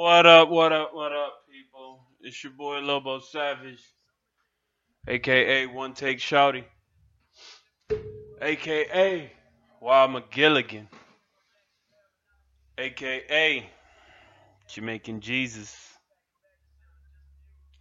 What 0.00 0.24
up, 0.24 0.48
what 0.48 0.72
up, 0.72 0.94
what 0.94 1.12
up, 1.12 1.42
people? 1.46 2.00
It's 2.22 2.42
your 2.42 2.54
boy 2.54 2.78
Lobo 2.78 3.18
Savage, 3.18 3.84
aka 5.06 5.66
One 5.66 5.92
Take 5.92 6.20
Shouty, 6.20 6.64
aka 8.40 9.30
Wild 9.78 10.10
McGilligan, 10.12 10.86
aka 12.78 13.70
Jamaican 14.68 15.20
Jesus, 15.20 15.76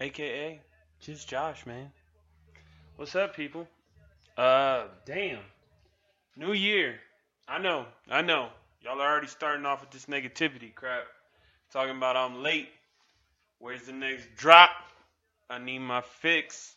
aka 0.02 0.60
just 1.00 1.30
Josh, 1.30 1.66
man. 1.66 1.90
What's 2.98 3.16
up, 3.16 3.34
people? 3.34 3.66
Uh, 4.38 4.88
damn. 5.06 5.40
New 6.36 6.52
year. 6.52 6.96
I 7.48 7.60
know, 7.60 7.86
I 8.12 8.22
know. 8.24 8.50
Y'all 8.82 9.00
are 9.00 9.10
already 9.10 9.28
starting 9.28 9.66
off 9.66 9.80
with 9.80 9.92
this 9.92 10.08
negativity 10.08 10.76
crap. 10.76 11.06
Talking 11.72 11.98
about 11.98 12.16
I'm 12.16 12.42
late. 12.42 12.70
Where's 13.60 13.84
the 13.84 13.92
next 13.92 14.28
drop? 14.36 14.72
I 15.50 15.60
need 15.60 15.80
my 15.80 16.02
fix. 16.02 16.76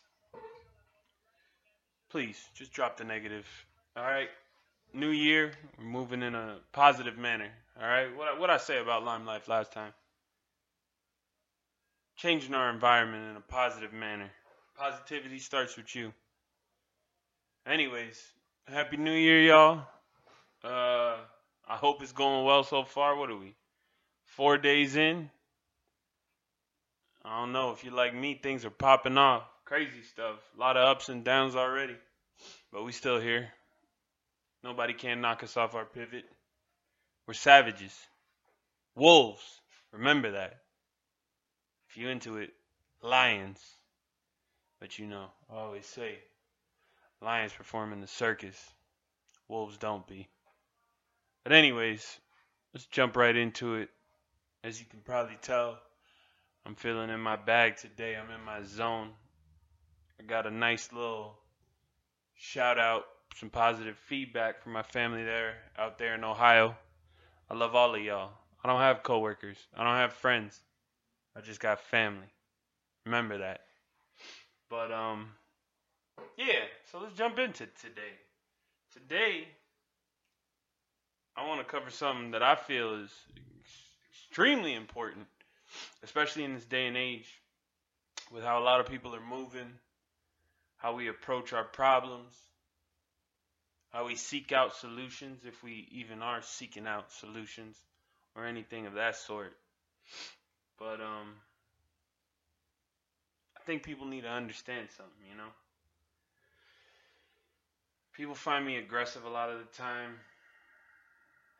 Please, 2.09 2.39
just 2.53 2.71
drop 2.73 2.97
the 2.97 3.03
negative. 3.03 3.47
All 3.97 4.03
right. 4.03 4.29
New 4.93 5.09
year, 5.09 5.51
we're 5.79 5.85
moving 5.85 6.21
in 6.21 6.35
a 6.35 6.57
positive 6.71 7.17
manner. 7.17 7.49
All 7.81 7.87
right. 7.87 8.15
What 8.15 8.39
what 8.39 8.49
I 8.51 8.57
say 8.57 8.79
about 8.79 9.03
Lime 9.03 9.25
Life 9.25 9.47
last 9.47 9.71
time? 9.71 9.93
Changing 12.15 12.53
our 12.53 12.69
environment 12.69 13.31
in 13.31 13.37
a 13.37 13.41
positive 13.41 13.93
manner. 13.93 14.29
Positivity 14.77 15.39
starts 15.39 15.75
with 15.75 15.95
you. 15.95 16.13
Anyways, 17.65 18.21
happy 18.67 18.97
New 18.97 19.13
Year, 19.13 19.41
y'all. 19.41 19.81
Uh, 20.63 21.15
I 21.67 21.75
hope 21.77 22.03
it's 22.03 22.11
going 22.11 22.45
well 22.45 22.63
so 22.63 22.83
far. 22.83 23.15
What 23.15 23.31
are 23.31 23.37
we? 23.37 23.55
Four 24.35 24.57
days 24.57 24.95
in? 24.95 25.29
I 27.23 27.39
don't 27.39 27.51
know. 27.51 27.71
If 27.71 27.83
you're 27.83 27.93
like 27.93 28.15
me, 28.15 28.33
things 28.33 28.65
are 28.65 28.71
popping 28.71 29.17
off. 29.17 29.43
Crazy 29.63 30.01
stuff. 30.01 30.37
A 30.57 30.59
lot 30.59 30.75
of 30.75 30.87
ups 30.87 31.09
and 31.09 31.23
downs 31.23 31.55
already. 31.55 31.95
But 32.71 32.83
we 32.83 32.93
still 32.93 33.19
here. 33.19 33.49
Nobody 34.63 34.93
can 34.93 35.21
knock 35.21 35.43
us 35.43 35.55
off 35.55 35.75
our 35.75 35.85
pivot. 35.85 36.25
We're 37.27 37.35
savages. 37.35 37.95
Wolves. 38.95 39.43
Remember 39.91 40.31
that. 40.31 40.61
If 41.89 41.97
you 41.97 42.09
into 42.09 42.37
it, 42.37 42.49
lions. 43.03 43.59
But 44.79 44.97
you 44.97 45.05
know, 45.05 45.27
I 45.51 45.57
always 45.57 45.85
say, 45.85 46.17
lions 47.21 47.53
perform 47.53 47.93
in 47.93 48.01
the 48.01 48.07
circus. 48.07 48.57
Wolves 49.47 49.77
don't 49.77 50.07
be. 50.07 50.27
But 51.43 51.53
anyways, 51.53 52.03
let's 52.73 52.87
jump 52.87 53.15
right 53.15 53.35
into 53.35 53.75
it. 53.75 53.89
As 54.63 54.79
you 54.79 54.85
can 54.89 55.01
probably 55.01 55.37
tell, 55.41 55.77
I'm 56.65 56.75
feeling 56.75 57.09
in 57.09 57.19
my 57.19 57.35
bag 57.35 57.75
today. 57.75 58.15
I'm 58.15 58.31
in 58.31 58.45
my 58.45 58.63
zone. 58.63 59.09
I 60.17 60.23
got 60.23 60.47
a 60.47 60.51
nice 60.51 60.93
little 60.93 61.37
shout 62.35 62.79
out, 62.79 63.03
some 63.35 63.49
positive 63.49 63.97
feedback 64.07 64.63
from 64.63 64.71
my 64.71 64.83
family 64.83 65.25
there 65.25 65.55
out 65.77 65.97
there 65.97 66.15
in 66.15 66.23
Ohio. 66.23 66.77
I 67.49 67.55
love 67.55 67.75
all 67.75 67.93
of 67.93 68.01
y'all. 68.01 68.31
I 68.63 68.69
don't 68.69 68.79
have 68.79 69.03
coworkers. 69.03 69.57
I 69.75 69.83
don't 69.83 69.97
have 69.97 70.13
friends. 70.13 70.61
I 71.35 71.41
just 71.41 71.59
got 71.59 71.81
family. 71.81 72.31
Remember 73.05 73.39
that. 73.39 73.61
But 74.69 74.93
um 74.93 75.31
yeah, 76.37 76.63
so 76.89 76.99
let's 77.01 77.17
jump 77.17 77.37
into 77.37 77.65
today. 77.81 78.15
Today 78.93 79.45
I 81.35 81.45
want 81.45 81.59
to 81.59 81.65
cover 81.65 81.89
something 81.89 82.31
that 82.31 82.43
I 82.43 82.55
feel 82.55 82.93
is 82.93 83.11
extremely 84.33 84.73
important, 84.73 85.27
especially 86.01 86.43
in 86.43 86.55
this 86.55 86.65
day 86.65 86.87
and 86.87 86.97
age, 86.97 87.27
with 88.31 88.43
how 88.43 88.57
a 88.59 88.63
lot 88.63 88.79
of 88.79 88.87
people 88.87 89.13
are 89.13 89.21
moving, 89.21 89.71
how 90.77 90.95
we 90.95 91.07
approach 91.07 91.53
our 91.53 91.63
problems, 91.63 92.33
how 93.91 94.07
we 94.07 94.15
seek 94.15 94.51
out 94.51 94.75
solutions, 94.75 95.41
if 95.45 95.61
we 95.61 95.87
even 95.91 96.23
are 96.23 96.41
seeking 96.41 96.87
out 96.87 97.11
solutions 97.11 97.77
or 98.35 98.47
anything 98.47 98.87
of 98.87 98.95
that 98.95 99.15
sort. 99.15 99.53
But 100.79 100.99
um, 100.99 101.35
I 103.55 103.61
think 103.67 103.83
people 103.83 104.07
need 104.07 104.21
to 104.21 104.31
understand 104.31 104.87
something, 104.97 105.27
you 105.29 105.37
know. 105.37 105.51
People 108.13 108.33
find 108.33 108.65
me 108.65 108.77
aggressive 108.77 109.25
a 109.25 109.29
lot 109.29 109.51
of 109.51 109.59
the 109.59 109.77
time 109.77 110.15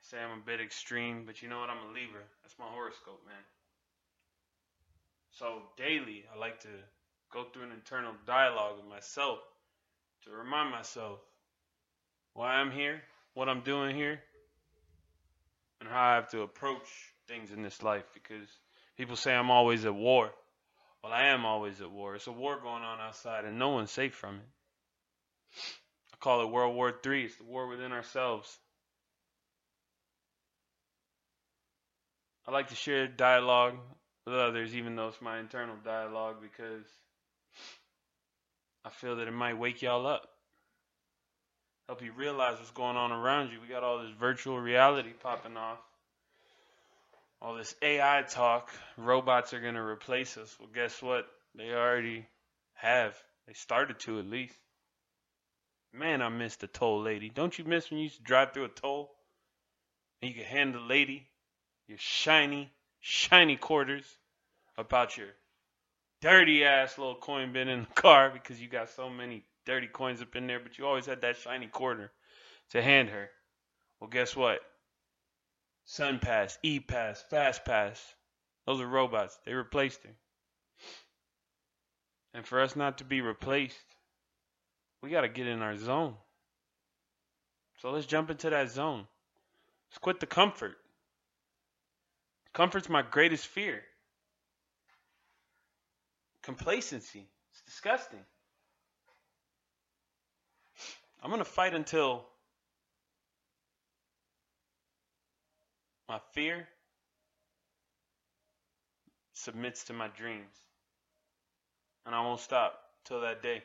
say 0.04 0.18
I'm 0.20 0.40
a 0.40 0.46
bit 0.46 0.62
extreme, 0.62 1.24
but 1.26 1.42
you 1.42 1.50
know 1.50 1.60
what? 1.60 1.70
I'm 1.70 1.90
a 1.90 1.94
Libra. 1.94 2.22
That's 2.44 2.58
my 2.60 2.66
horoscope, 2.66 3.22
man. 3.26 3.44
So 5.32 5.64
daily, 5.78 6.26
I 6.34 6.38
like 6.38 6.60
to 6.62 6.70
go 7.32 7.46
through 7.46 7.64
an 7.64 7.72
internal 7.72 8.14
dialogue 8.28 8.78
with 8.78 8.86
myself 8.86 9.40
to 10.26 10.32
remind 10.32 10.72
myself 10.72 11.20
why 12.34 12.56
I'm 12.56 12.72
here, 12.72 13.02
what 13.34 13.50
I'm 13.50 13.62
doing 13.62 13.96
here, 13.96 14.20
and 15.80 15.90
how 15.90 16.12
I 16.12 16.16
have 16.16 16.30
to 16.32 16.42
approach 16.42 16.88
things 17.28 17.52
in 17.52 17.64
this 17.64 17.82
life. 17.82 18.04
Because 18.14 18.48
people 18.98 19.16
say 19.16 19.34
I'm 19.34 19.52
always 19.52 19.86
at 19.86 19.96
war. 19.96 20.32
Well, 21.04 21.12
I 21.12 21.28
am 21.28 21.46
always 21.46 21.82
at 21.82 21.92
war. 21.92 22.16
It's 22.16 22.28
a 22.28 22.32
war 22.32 22.60
going 22.62 22.84
on 22.84 23.02
outside, 23.02 23.46
and 23.46 23.58
no 23.58 23.70
one's 23.70 23.92
safe 23.92 24.14
from 24.14 24.36
it. 24.36 24.46
I 26.14 26.18
call 26.20 26.44
it 26.44 26.52
World 26.52 26.76
War 26.76 26.94
III. 27.06 27.24
It's 27.24 27.38
the 27.38 27.44
war 27.44 27.68
within 27.68 27.92
ourselves. 27.92 28.58
I 32.46 32.52
like 32.52 32.70
to 32.70 32.76
share 32.76 33.08
dialogue 33.08 33.76
with 34.26 34.36
others, 34.36 34.76
even 34.76 34.96
though 34.96 35.08
it's 35.08 35.22
my 35.22 35.40
internal 35.40 35.76
dialogue, 35.84 36.38
because 36.42 36.86
I 38.86 38.90
feel 38.90 39.18
that 39.18 39.28
it 39.28 39.34
might 39.34 39.58
wake 39.58 39.82
y'all 39.82 40.06
up. 40.06 40.28
Help 41.88 42.02
you 42.02 42.12
realize 42.12 42.58
what's 42.58 42.72
going 42.72 42.98
on 42.98 43.12
around 43.12 43.52
you. 43.52 43.60
We 43.62 43.68
got 43.68 43.84
all 43.84 44.00
this 44.00 44.14
virtual 44.20 44.60
reality 44.60 45.12
popping 45.22 45.58
off. 45.58 45.80
All 47.42 47.56
this 47.56 47.76
AI 47.82 48.24
talk. 48.30 48.72
Robots 48.98 49.54
are 49.54 49.60
going 49.60 49.76
to 49.76 49.82
replace 49.82 50.38
us. 50.38 50.56
Well, 50.60 50.70
guess 50.74 51.02
what? 51.02 51.26
They 51.56 51.72
already 51.72 52.26
have. 52.76 53.16
They 53.48 53.54
started 53.54 54.00
to, 54.00 54.20
at 54.20 54.26
least. 54.26 54.56
Man, 55.94 56.22
I 56.22 56.30
miss 56.30 56.56
the 56.56 56.68
toll 56.68 57.02
lady. 57.02 57.30
Don't 57.30 57.58
you 57.58 57.66
miss 57.66 57.90
when 57.90 58.00
you 58.00 58.06
used 58.06 58.18
to 58.18 58.24
drive 58.24 58.54
through 58.54 58.66
a 58.66 58.70
toll? 58.70 59.12
And 60.22 60.32
you 60.32 60.38
could 60.38 60.48
hand 60.48 60.74
the 60.74 60.80
lady 60.80 61.28
your 61.88 61.98
shiny, 61.98 62.72
shiny 63.00 63.56
quarters 63.56 64.06
about 64.78 65.18
your 65.18 65.28
dirty 66.22 66.64
ass 66.64 66.98
little 66.98 67.16
coin 67.16 67.52
bin 67.54 67.68
in 67.68 67.82
the 67.82 68.02
car 68.02 68.30
because 68.30 68.62
you 68.62 68.68
got 68.68 68.90
so 68.90 69.10
many 69.10 69.44
dirty 69.66 69.88
coins 69.88 70.22
up 70.22 70.36
in 70.36 70.48
there, 70.48 70.60
but 70.60 70.78
you 70.78 70.86
always 70.86 71.06
had 71.06 71.22
that 71.22 71.38
shiny 71.38 71.68
quarter 71.68 72.12
to 72.72 72.82
hand 72.82 73.10
her. 73.10 73.30
Well, 74.00 74.10
guess 74.10 74.36
what? 74.36 74.60
Sun 75.86 76.20
Pass, 76.20 76.58
E 76.64 76.80
Pass, 76.80 77.24
Fast 77.30 77.66
Pass. 77.66 78.02
Those 78.66 78.80
are 78.80 78.88
robots. 78.88 79.38
They 79.46 79.54
replaced 79.54 80.04
her. 80.04 80.16
And 82.34 82.46
for 82.46 82.62
us 82.62 82.76
not 82.76 82.98
to 83.00 83.04
be 83.04 83.22
replaced, 83.22 83.76
we 85.02 85.10
got 85.10 85.22
to 85.22 85.30
get 85.30 85.48
in 85.48 85.62
our 85.62 85.78
zone. 85.78 86.16
So 87.80 87.92
let's 87.92 88.06
jump 88.06 88.30
into 88.30 88.50
that 88.50 88.72
zone. 88.72 89.06
Let's 89.90 89.98
quit 90.00 90.20
the 90.22 90.26
comfort. 90.26 90.78
Comfort's 92.54 92.90
my 92.90 93.02
greatest 93.02 93.48
fear. 93.48 93.82
Complacency. 96.44 97.26
It's 97.52 97.62
disgusting. 97.66 98.20
I'm 101.22 101.30
going 101.30 101.40
to 101.40 101.46
fight 101.46 101.74
until 101.74 102.26
my 106.10 106.20
fear 106.34 106.68
submits 109.34 109.86
to 109.86 109.94
my 109.94 110.10
dreams. 110.10 110.56
And 112.06 112.14
I 112.14 112.22
won't 112.22 112.40
stop 112.40 112.74
till 113.06 113.22
that 113.22 113.42
day. 113.42 113.64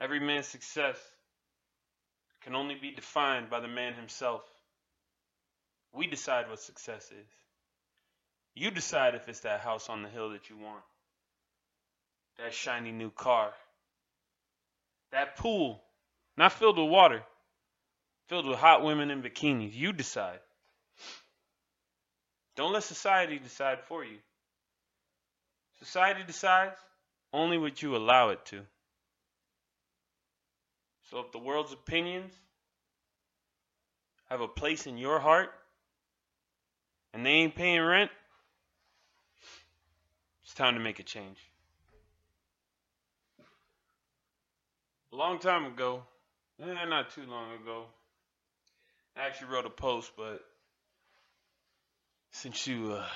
Every 0.00 0.20
man's 0.20 0.46
success 0.46 0.96
can 2.42 2.54
only 2.54 2.74
be 2.74 2.90
defined 2.90 3.48
by 3.48 3.60
the 3.60 3.68
man 3.68 3.94
himself. 3.94 4.42
We 5.96 6.06
decide 6.06 6.50
what 6.50 6.60
success 6.60 7.10
is. 7.10 7.26
You 8.54 8.70
decide 8.70 9.14
if 9.14 9.28
it's 9.28 9.40
that 9.40 9.60
house 9.60 9.88
on 9.88 10.02
the 10.02 10.08
hill 10.08 10.30
that 10.30 10.50
you 10.50 10.56
want, 10.56 10.82
that 12.38 12.52
shiny 12.52 12.92
new 12.92 13.10
car, 13.10 13.52
that 15.12 15.36
pool, 15.36 15.82
not 16.36 16.52
filled 16.52 16.78
with 16.78 16.90
water, 16.90 17.22
filled 18.28 18.46
with 18.46 18.58
hot 18.58 18.84
women 18.84 19.10
in 19.10 19.22
bikinis. 19.22 19.74
You 19.74 19.92
decide. 19.92 20.40
Don't 22.56 22.72
let 22.72 22.82
society 22.82 23.38
decide 23.38 23.80
for 23.88 24.04
you. 24.04 24.18
Society 25.78 26.22
decides 26.26 26.76
only 27.32 27.58
what 27.58 27.82
you 27.82 27.96
allow 27.96 28.30
it 28.30 28.44
to. 28.46 28.60
So 31.10 31.20
if 31.20 31.32
the 31.32 31.38
world's 31.38 31.72
opinions 31.72 32.32
have 34.28 34.40
a 34.40 34.48
place 34.48 34.86
in 34.86 34.98
your 34.98 35.20
heart, 35.20 35.50
and 37.16 37.24
they 37.24 37.30
ain't 37.30 37.54
paying 37.54 37.80
rent, 37.80 38.10
it's 40.44 40.52
time 40.52 40.74
to 40.74 40.80
make 40.80 40.98
a 40.98 41.02
change. 41.02 41.38
A 45.14 45.16
long 45.16 45.38
time 45.38 45.64
ago, 45.64 46.02
eh, 46.62 46.84
not 46.84 47.12
too 47.12 47.22
long 47.26 47.54
ago, 47.54 47.86
I 49.16 49.26
actually 49.26 49.48
wrote 49.48 49.64
a 49.64 49.70
post, 49.70 50.12
but 50.14 50.44
since 52.32 52.66
you 52.66 52.92
uh, 52.92 53.06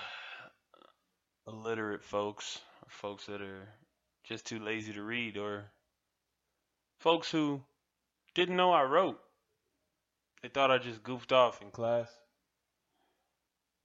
illiterate 1.46 2.02
folks, 2.02 2.58
or 2.82 2.88
folks 2.88 3.26
that 3.26 3.42
are 3.42 3.68
just 4.24 4.46
too 4.46 4.60
lazy 4.60 4.94
to 4.94 5.02
read, 5.02 5.36
or 5.36 5.66
folks 7.00 7.30
who 7.30 7.60
didn't 8.34 8.56
know 8.56 8.72
I 8.72 8.84
wrote, 8.84 9.20
they 10.40 10.48
thought 10.48 10.70
I 10.70 10.78
just 10.78 11.02
goofed 11.02 11.32
off 11.32 11.60
in 11.60 11.70
class, 11.70 12.08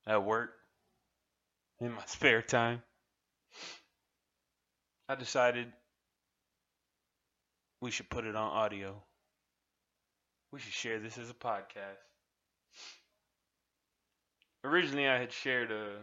at 0.07 0.23
work, 0.23 0.51
in 1.79 1.91
my 1.91 2.01
spare 2.05 2.41
time. 2.41 2.81
I 5.07 5.15
decided 5.15 5.71
we 7.81 7.91
should 7.91 8.09
put 8.09 8.25
it 8.25 8.35
on 8.35 8.51
audio. 8.51 8.95
We 10.51 10.59
should 10.59 10.73
share 10.73 10.99
this 10.99 11.17
as 11.17 11.29
a 11.29 11.33
podcast. 11.33 12.01
Originally, 14.63 15.07
I 15.07 15.19
had 15.19 15.31
shared 15.31 15.71
a 15.71 15.97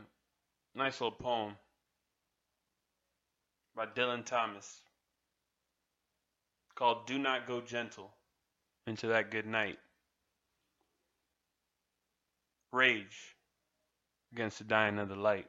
nice 0.76 1.00
little 1.00 1.16
poem 1.16 1.56
by 3.74 3.86
Dylan 3.86 4.24
Thomas 4.24 4.80
called 6.76 7.06
Do 7.06 7.18
Not 7.18 7.46
Go 7.46 7.60
Gentle 7.60 8.10
into 8.86 9.08
That 9.08 9.30
Good 9.30 9.46
Night. 9.46 9.78
Rage 12.72 13.34
against 14.32 14.58
the 14.58 14.64
dying 14.64 14.98
of 14.98 15.08
the 15.08 15.16
light. 15.16 15.46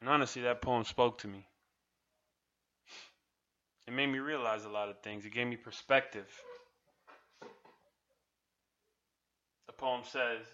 And 0.00 0.08
honestly, 0.08 0.42
that 0.42 0.62
poem 0.62 0.84
spoke 0.84 1.18
to 1.18 1.28
me. 1.28 1.46
It 3.86 3.92
made 3.92 4.06
me 4.06 4.18
realize 4.18 4.64
a 4.64 4.68
lot 4.68 4.88
of 4.88 5.00
things. 5.00 5.24
It 5.24 5.32
gave 5.32 5.46
me 5.46 5.56
perspective. 5.56 6.26
The 9.66 9.72
poem 9.72 10.02
says 10.04 10.46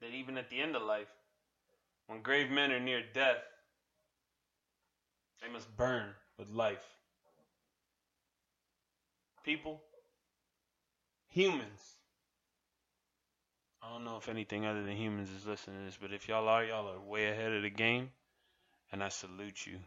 that 0.00 0.10
even 0.10 0.36
at 0.36 0.50
the 0.50 0.60
end 0.60 0.76
of 0.76 0.82
life, 0.82 1.08
when 2.06 2.22
grave 2.22 2.50
men 2.50 2.70
are 2.72 2.80
near 2.80 3.02
death, 3.14 3.42
they 5.42 5.50
must 5.50 5.74
burn 5.76 6.10
with 6.38 6.50
life. 6.50 6.84
People, 9.44 9.80
humans. 11.28 11.96
I 13.86 13.92
don't 13.92 14.04
know 14.04 14.16
if 14.16 14.28
anything 14.28 14.66
other 14.66 14.82
than 14.82 14.96
humans 14.96 15.30
is 15.30 15.46
listening 15.46 15.78
to 15.78 15.84
this, 15.84 15.98
but 16.00 16.12
if 16.12 16.28
y'all 16.28 16.48
are, 16.48 16.64
y'all 16.64 16.88
are 16.88 17.00
way 17.00 17.28
ahead 17.28 17.52
of 17.52 17.62
the 17.62 17.70
game, 17.70 18.10
and 18.90 19.02
I 19.02 19.08
salute 19.08 19.64
you. 19.64 19.78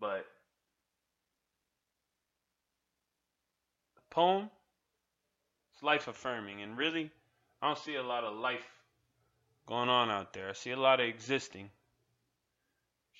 But 0.00 0.26
the 3.94 4.02
poem, 4.10 4.50
it's 5.72 5.82
life 5.82 6.08
affirming, 6.08 6.62
and 6.62 6.76
really, 6.76 7.10
I 7.62 7.68
don't 7.68 7.78
see 7.78 7.94
a 7.94 8.02
lot 8.02 8.24
of 8.24 8.36
life 8.36 8.66
going 9.66 9.88
on 9.88 10.10
out 10.10 10.32
there. 10.32 10.50
I 10.50 10.52
see 10.52 10.72
a 10.72 10.76
lot 10.76 11.00
of 11.00 11.06
existing. 11.06 11.70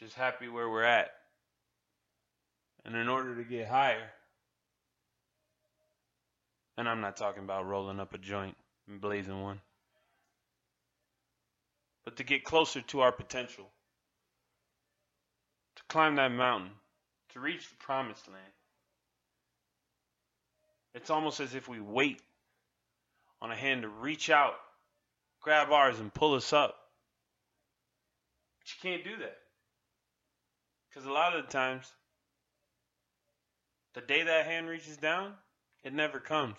Just 0.00 0.14
happy 0.14 0.48
where 0.48 0.68
we're 0.68 0.82
at. 0.82 1.12
And 2.84 2.96
in 2.96 3.08
order 3.08 3.36
to 3.36 3.44
get 3.44 3.68
higher, 3.68 4.10
and 6.76 6.88
I'm 6.88 7.00
not 7.00 7.16
talking 7.16 7.44
about 7.44 7.66
rolling 7.66 8.00
up 8.00 8.12
a 8.12 8.18
joint 8.18 8.56
and 8.88 9.00
blazing 9.00 9.40
one, 9.40 9.60
but 12.04 12.16
to 12.16 12.24
get 12.24 12.44
closer 12.44 12.80
to 12.82 13.00
our 13.00 13.12
potential, 13.12 13.64
to 15.76 15.82
climb 15.88 16.16
that 16.16 16.32
mountain, 16.32 16.70
to 17.32 17.40
reach 17.40 17.68
the 17.68 17.76
promised 17.76 18.28
land. 18.28 18.52
It's 20.94 21.10
almost 21.10 21.40
as 21.40 21.54
if 21.54 21.68
we 21.68 21.80
wait 21.80 22.20
on 23.42 23.50
a 23.50 23.56
hand 23.56 23.82
to 23.82 23.88
reach 23.88 24.30
out, 24.30 24.54
grab 25.40 25.70
ours, 25.70 25.98
and 25.98 26.12
pull 26.12 26.34
us 26.34 26.52
up. 26.52 26.76
But 28.60 28.68
you 28.68 28.90
can't 28.90 29.04
do 29.04 29.22
that. 29.22 29.36
Because 30.88 31.06
a 31.08 31.12
lot 31.12 31.34
of 31.34 31.44
the 31.44 31.50
times, 31.50 31.90
the 33.94 34.00
day 34.00 34.22
that 34.22 34.46
hand 34.46 34.68
reaches 34.68 34.96
down, 34.96 35.32
it 35.82 35.92
never 35.92 36.20
comes. 36.20 36.58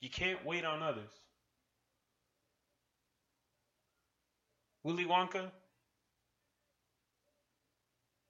You 0.00 0.10
can't 0.10 0.44
wait 0.44 0.64
on 0.64 0.82
others. 0.82 1.10
Willy 4.82 5.04
Wonka, 5.04 5.50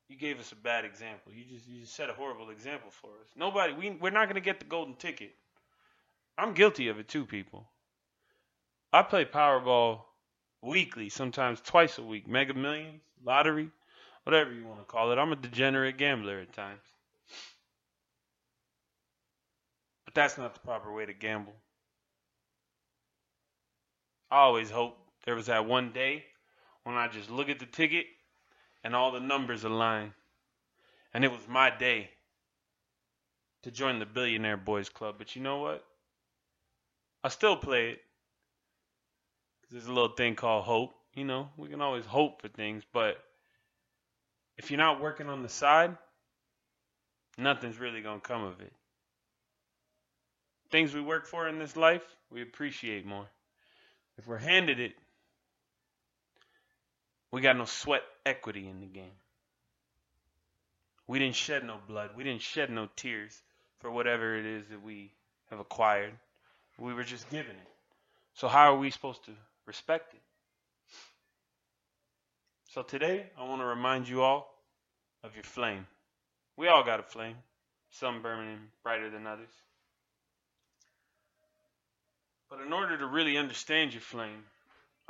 you 0.09 0.17
gave 0.17 0.41
us 0.41 0.51
a 0.53 0.57
bad 0.57 0.85
example. 0.85 1.33
You 1.33 1.45
just 1.45 1.69
you 1.69 1.83
just 1.83 1.95
set 1.95 2.11
a 2.11 2.13
horrible 2.13 2.51
example 2.51 2.91
for 2.91 3.11
us. 3.23 3.29
Nobody, 3.37 3.73
we 3.73 3.91
we're 3.91 4.11
not 4.11 4.29
gonna 4.29 4.41
get 4.41 4.59
the 4.59 4.67
golden 4.67 4.95
ticket. 4.95 5.35
I'm 6.37 6.55
guilty 6.55 6.89
of 6.89 6.99
it 6.99 7.09
too, 7.09 7.25
people. 7.25 7.69
I 8.93 9.03
play 9.03 9.25
Powerball 9.25 10.03
weekly, 10.63 11.09
sometimes 11.09 11.61
twice 11.61 11.99
a 11.99 12.03
week, 12.03 12.27
Mega 12.27 12.55
Millions, 12.55 13.01
lottery, 13.25 13.71
whatever 14.25 14.53
you 14.53 14.65
want 14.65 14.81
to 14.81 14.85
call 14.85 15.13
it. 15.13 15.19
I'm 15.19 15.33
a 15.33 15.37
degenerate 15.37 15.97
gambler 15.97 16.41
at 16.41 16.53
times. 16.53 16.81
But 20.05 20.15
that's 20.15 20.37
not 20.37 20.55
the 20.55 20.61
proper 20.61 20.93
way 20.93 21.07
to 21.07 21.13
gamble. 21.13 21.55
I 24.29 24.39
always 24.39 24.71
hope 24.71 24.97
there 25.25 25.37
was 25.37 25.47
that 25.47 25.67
one 25.67 25.93
day 25.93 26.25
when 26.85 26.97
I 26.97 27.09
just 27.09 27.31
look 27.31 27.49
at 27.49 27.59
the 27.59 27.67
ticket 27.67 28.07
and 28.85 28.95
all 28.95 29.13
the 29.13 29.21
numbers 29.21 29.65
align. 29.65 30.13
And 31.13 31.25
it 31.25 31.31
was 31.31 31.47
my 31.49 31.71
day 31.71 32.11
to 33.63 33.71
join 33.71 33.99
the 33.99 34.07
Billionaire 34.07 34.57
Boys 34.57 34.89
Club. 34.89 35.17
But 35.19 35.37
you 35.37 35.43
know 35.43 35.59
what? 35.59 35.85
I 37.23 37.29
still 37.29 37.57
play 37.57 37.91
it. 37.91 38.01
There's 39.71 39.87
a 39.87 39.93
little 39.93 40.15
thing 40.17 40.35
called 40.35 40.65
hope. 40.65 40.95
You 41.15 41.25
know, 41.25 41.49
we 41.57 41.69
can 41.69 41.81
always 41.81 42.05
hope 42.07 42.41
for 42.41 42.49
things, 42.49 42.85
but 42.93 43.17
if 44.57 44.71
you're 44.71 44.79
not 44.79 45.01
working 45.01 45.29
on 45.29 45.43
the 45.43 45.49
side, 45.49 45.97
nothing's 47.37 47.79
really 47.79 48.01
going 48.01 48.21
to 48.21 48.27
come 48.27 48.45
of 48.45 48.61
it. 48.61 48.73
Things 50.71 50.95
we 50.95 51.01
work 51.01 51.27
for 51.27 51.49
in 51.49 51.59
this 51.59 51.77
life, 51.77 52.05
we 52.31 52.43
appreciate 52.43 53.05
more. 53.05 53.27
If 54.19 54.29
we're 54.29 54.39
handed 54.39 54.79
it, 54.79 54.93
we 57.33 57.41
got 57.41 57.57
no 57.57 57.65
sweat 57.65 58.03
equity 58.27 58.69
in 58.69 58.81
the 58.81 58.87
game. 58.87 59.13
We 61.07 61.19
didn't 61.19 61.37
shed 61.37 61.65
no 61.65 61.77
blood. 61.89 62.11
We 62.17 62.25
didn't 62.25 62.43
shed 62.43 62.71
no 62.71 62.89
tears 62.97 63.41
for 63.81 63.91
whatever 63.91 64.37
it 64.37 64.47
is 64.47 64.69
that 64.69 64.83
we 64.83 65.11
have 65.51 65.59
acquired. 65.59 66.13
We 66.79 66.95
were 66.95 67.05
just 67.05 67.29
given 67.31 67.51
it. 67.53 67.69
So 68.35 68.49
how 68.49 68.73
are 68.73 68.79
we 68.79 68.91
supposed 68.91 69.25
to 69.27 69.33
respect 69.67 70.15
it? 70.15 70.21
So 72.71 72.83
today, 72.83 73.27
I 73.37 73.45
want 73.45 73.61
to 73.61 73.67
remind 73.67 74.09
you 74.09 74.23
all 74.23 74.55
of 75.25 75.35
your 75.35 75.43
flame. 75.43 75.87
We 76.57 76.69
all 76.69 76.85
got 76.85 77.01
a 77.01 77.03
flame, 77.03 77.37
some 77.91 78.23
burning 78.23 78.59
brighter 78.85 79.11
than 79.11 79.27
others. 79.27 79.51
But 82.49 82.61
in 82.61 82.73
order 82.73 82.97
to 82.99 83.07
really 83.07 83.37
understand 83.37 83.93
your 83.93 84.01
flame, 84.01 84.45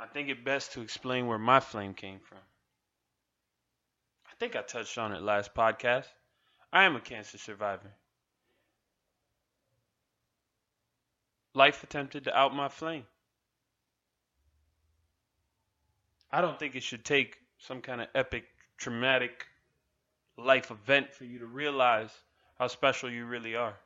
I 0.01 0.07
think 0.07 0.29
it 0.29 0.43
best 0.43 0.71
to 0.73 0.81
explain 0.81 1.27
where 1.27 1.37
my 1.37 1.59
flame 1.59 1.93
came 1.93 2.19
from. 2.19 2.39
I 4.25 4.33
think 4.39 4.55
I 4.55 4.63
touched 4.63 4.97
on 4.97 5.11
it 5.11 5.21
last 5.21 5.53
podcast. 5.53 6.07
I 6.73 6.85
am 6.85 6.95
a 6.95 6.99
cancer 6.99 7.37
survivor. 7.37 7.91
Life 11.53 11.83
attempted 11.83 12.23
to 12.23 12.35
out 12.35 12.55
my 12.55 12.67
flame. 12.67 13.05
I 16.31 16.41
don't 16.41 16.57
think 16.57 16.75
it 16.75 16.81
should 16.81 17.05
take 17.05 17.37
some 17.59 17.81
kind 17.81 18.01
of 18.01 18.07
epic, 18.15 18.45
traumatic 18.77 19.45
life 20.35 20.71
event 20.71 21.13
for 21.13 21.25
you 21.25 21.37
to 21.37 21.45
realize 21.45 22.11
how 22.57 22.67
special 22.67 23.11
you 23.11 23.25
really 23.25 23.55
are. 23.55 23.77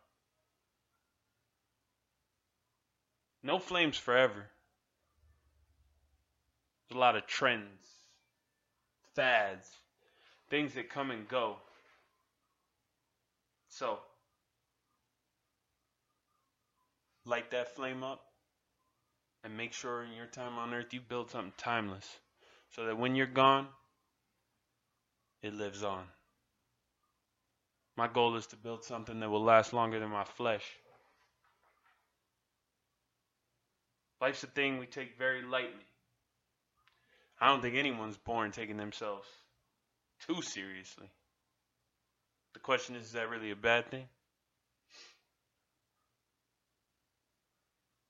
No 3.43 3.59
flames 3.59 3.97
forever. 3.97 4.45
There's 6.87 6.97
a 6.97 6.99
lot 6.99 7.15
of 7.15 7.25
trends, 7.25 7.83
fads, 9.15 9.69
things 10.49 10.73
that 10.75 10.89
come 10.89 11.11
and 11.11 11.27
go. 11.27 11.57
So, 13.69 13.99
light 17.25 17.51
that 17.51 17.75
flame 17.75 18.03
up 18.03 18.21
and 19.43 19.57
make 19.57 19.73
sure 19.73 20.03
in 20.03 20.13
your 20.13 20.27
time 20.27 20.57
on 20.57 20.73
earth 20.73 20.93
you 20.93 21.01
build 21.01 21.31
something 21.31 21.53
timeless 21.57 22.07
so 22.71 22.85
that 22.85 22.97
when 22.97 23.15
you're 23.15 23.27
gone, 23.27 23.67
it 25.41 25.53
lives 25.53 25.83
on. 25.83 26.05
My 27.97 28.07
goal 28.07 28.35
is 28.35 28.47
to 28.47 28.55
build 28.55 28.83
something 28.83 29.19
that 29.21 29.29
will 29.29 29.43
last 29.43 29.73
longer 29.73 29.99
than 29.99 30.09
my 30.09 30.25
flesh. 30.25 30.65
Life's 34.19 34.43
a 34.43 34.47
thing 34.47 34.79
we 34.79 34.85
take 34.85 35.17
very 35.17 35.41
lightly. 35.41 35.85
I 37.39 37.47
don't 37.47 37.61
think 37.61 37.75
anyone's 37.75 38.17
born 38.17 38.51
taking 38.51 38.77
themselves 38.77 39.27
too 40.27 40.41
seriously. 40.41 41.09
The 42.53 42.59
question 42.59 42.95
is, 42.95 43.07
is 43.07 43.11
that 43.13 43.29
really 43.29 43.51
a 43.51 43.55
bad 43.55 43.91
thing? 43.91 44.05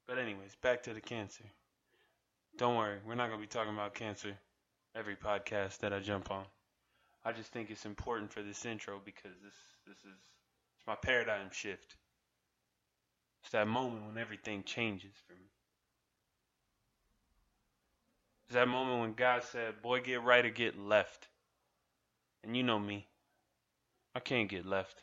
But, 0.07 0.19
anyways, 0.19 0.55
back 0.61 0.83
to 0.83 0.93
the 0.93 1.01
cancer. 1.01 1.43
Don't 2.57 2.77
worry, 2.77 2.99
we're 3.05 3.15
not 3.15 3.27
going 3.27 3.41
to 3.41 3.47
be 3.47 3.51
talking 3.51 3.73
about 3.73 3.95
cancer 3.95 4.37
every 4.95 5.15
podcast 5.15 5.79
that 5.79 5.91
I 5.91 5.99
jump 5.99 6.31
on. 6.31 6.45
I 7.25 7.31
just 7.31 7.51
think 7.51 7.71
it's 7.71 7.85
important 7.85 8.31
for 8.31 8.43
this 8.43 8.65
intro 8.65 9.01
because 9.03 9.33
this 9.43 9.55
this 9.87 9.97
is 9.97 10.19
it's 10.77 10.87
my 10.87 10.95
paradigm 10.95 11.49
shift. 11.51 11.95
It's 13.41 13.51
that 13.51 13.67
moment 13.67 14.05
when 14.05 14.17
everything 14.17 14.63
changes 14.63 15.13
for 15.27 15.33
me. 15.33 15.49
It's 18.47 18.55
that 18.55 18.67
moment 18.67 19.01
when 19.01 19.13
God 19.13 19.43
said, 19.43 19.81
Boy, 19.81 20.01
get 20.01 20.23
right 20.23 20.45
or 20.45 20.49
get 20.49 20.79
left. 20.79 21.27
And 22.43 22.55
you 22.55 22.63
know 22.63 22.79
me. 22.79 23.07
I 24.13 24.19
can't 24.19 24.49
get 24.49 24.65
left. 24.65 25.01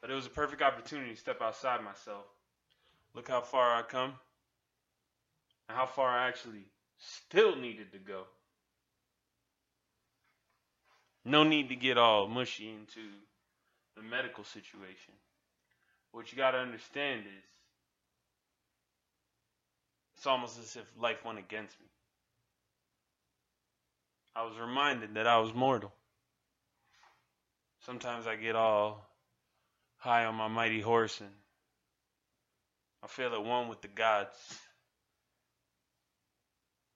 But 0.00 0.10
it 0.10 0.14
was 0.14 0.26
a 0.26 0.30
perfect 0.30 0.62
opportunity 0.62 1.12
to 1.12 1.16
step 1.16 1.40
outside 1.40 1.84
myself. 1.84 2.24
Look 3.14 3.28
how 3.28 3.40
far 3.40 3.74
I 3.74 3.82
come. 3.82 4.14
And 5.68 5.78
how 5.78 5.86
far 5.86 6.08
I 6.08 6.26
actually 6.26 6.64
still 6.98 7.54
needed 7.54 7.92
to 7.92 7.98
go. 7.98 8.24
No 11.24 11.44
need 11.44 11.68
to 11.68 11.76
get 11.76 11.98
all 11.98 12.26
mushy 12.26 12.68
into 12.68 13.08
the 13.96 14.02
medical 14.02 14.42
situation. 14.42 15.14
What 16.10 16.32
you 16.32 16.36
got 16.36 16.50
to 16.50 16.58
understand 16.58 17.20
is 17.20 17.50
it's 20.22 20.26
almost 20.28 20.56
as 20.60 20.76
if 20.76 20.84
life 20.96 21.24
went 21.24 21.40
against 21.40 21.74
me. 21.80 21.86
I 24.36 24.44
was 24.44 24.52
reminded 24.56 25.14
that 25.14 25.26
I 25.26 25.38
was 25.38 25.52
mortal. 25.52 25.92
Sometimes 27.80 28.28
I 28.28 28.36
get 28.36 28.54
all 28.54 29.04
high 29.96 30.26
on 30.26 30.36
my 30.36 30.46
mighty 30.46 30.80
horse 30.80 31.20
and 31.20 31.30
I 33.02 33.08
feel 33.08 33.34
at 33.34 33.44
one 33.44 33.66
with 33.66 33.82
the 33.82 33.88
gods. 33.88 34.36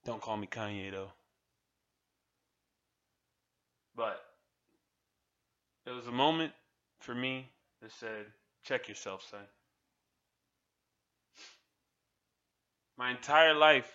Don't 0.05 0.23
call 0.23 0.37
me 0.37 0.47
Kanye 0.47 0.93
though. 0.93 1.11
But 3.97 4.23
it 5.85 5.91
was 5.91 6.07
a 6.07 6.13
moment 6.13 6.53
for 7.01 7.13
me 7.13 7.51
that 7.83 7.91
said, 7.91 8.27
check 8.63 8.87
yourself, 8.87 9.27
son. 9.29 9.41
My 12.99 13.11
entire 13.11 13.55
life, 13.55 13.91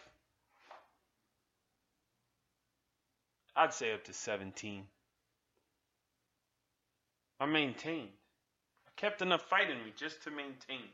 I'd 3.56 3.74
say 3.74 3.94
up 3.94 4.04
to 4.06 4.14
17, 4.14 4.84
I 7.40 7.46
maintained. 7.46 8.10
I 8.88 8.92
kept 8.96 9.22
enough 9.22 9.42
fight 9.42 9.70
in 9.70 9.78
me 9.78 9.92
just 9.98 10.24
to 10.24 10.32
maintain. 10.32 10.88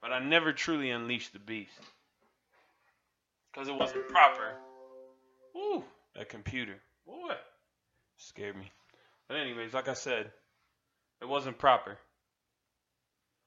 But 0.00 0.12
I 0.12 0.18
never 0.18 0.52
truly 0.52 0.90
unleashed 0.90 1.32
the 1.32 1.38
beast. 1.38 1.70
Because 3.52 3.68
it 3.68 3.74
wasn't 3.74 4.08
proper. 4.08 4.54
Ooh, 5.56 5.84
that 6.14 6.28
computer. 6.28 6.76
Boy. 7.06 7.34
Scared 8.16 8.56
me. 8.56 8.70
But 9.28 9.38
anyways, 9.38 9.74
like 9.74 9.88
I 9.88 9.94
said, 9.94 10.30
it 11.20 11.28
wasn't 11.28 11.58
proper. 11.58 11.96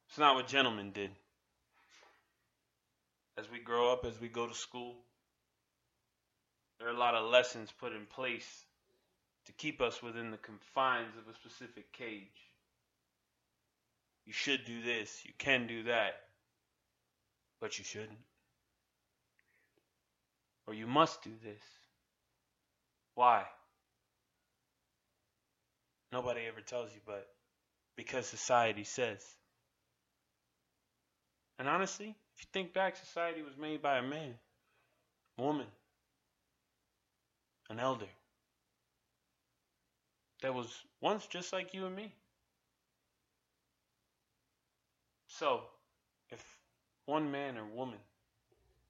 It's 0.09 0.17
not 0.17 0.35
what 0.35 0.47
gentlemen 0.47 0.91
did. 0.91 1.11
As 3.37 3.49
we 3.49 3.59
grow 3.59 3.91
up, 3.91 4.05
as 4.05 4.19
we 4.19 4.27
go 4.27 4.47
to 4.47 4.53
school, 4.53 4.95
there 6.79 6.87
are 6.87 6.93
a 6.93 6.97
lot 6.97 7.15
of 7.15 7.29
lessons 7.29 7.71
put 7.79 7.93
in 7.93 8.05
place 8.05 8.65
to 9.45 9.53
keep 9.53 9.81
us 9.81 10.01
within 10.03 10.31
the 10.31 10.37
confines 10.37 11.15
of 11.17 11.31
a 11.31 11.35
specific 11.35 11.91
cage. 11.93 12.27
You 14.25 14.33
should 14.33 14.65
do 14.65 14.81
this, 14.81 15.21
you 15.25 15.31
can 15.37 15.67
do 15.67 15.83
that, 15.83 16.13
but 17.59 17.77
you 17.79 17.85
shouldn't. 17.85 18.19
Or 20.67 20.73
you 20.73 20.87
must 20.87 21.23
do 21.23 21.31
this. 21.43 21.63
Why? 23.15 23.43
Nobody 26.11 26.41
ever 26.47 26.61
tells 26.61 26.93
you, 26.93 27.01
but 27.05 27.27
because 27.95 28.25
society 28.25 28.83
says. 28.83 29.23
And 31.61 31.69
honestly, 31.69 32.15
if 32.35 32.41
you 32.41 32.47
think 32.51 32.73
back, 32.73 32.95
society 32.95 33.43
was 33.43 33.55
made 33.55 33.83
by 33.83 33.99
a 33.99 34.01
man, 34.01 34.33
woman, 35.37 35.67
an 37.69 37.79
elder 37.79 38.07
that 40.41 40.55
was 40.55 40.65
once 41.01 41.27
just 41.27 41.53
like 41.53 41.75
you 41.75 41.85
and 41.85 41.95
me. 41.95 42.15
So, 45.27 45.61
if 46.31 46.43
one 47.05 47.29
man 47.29 47.59
or 47.59 47.65
woman 47.67 47.99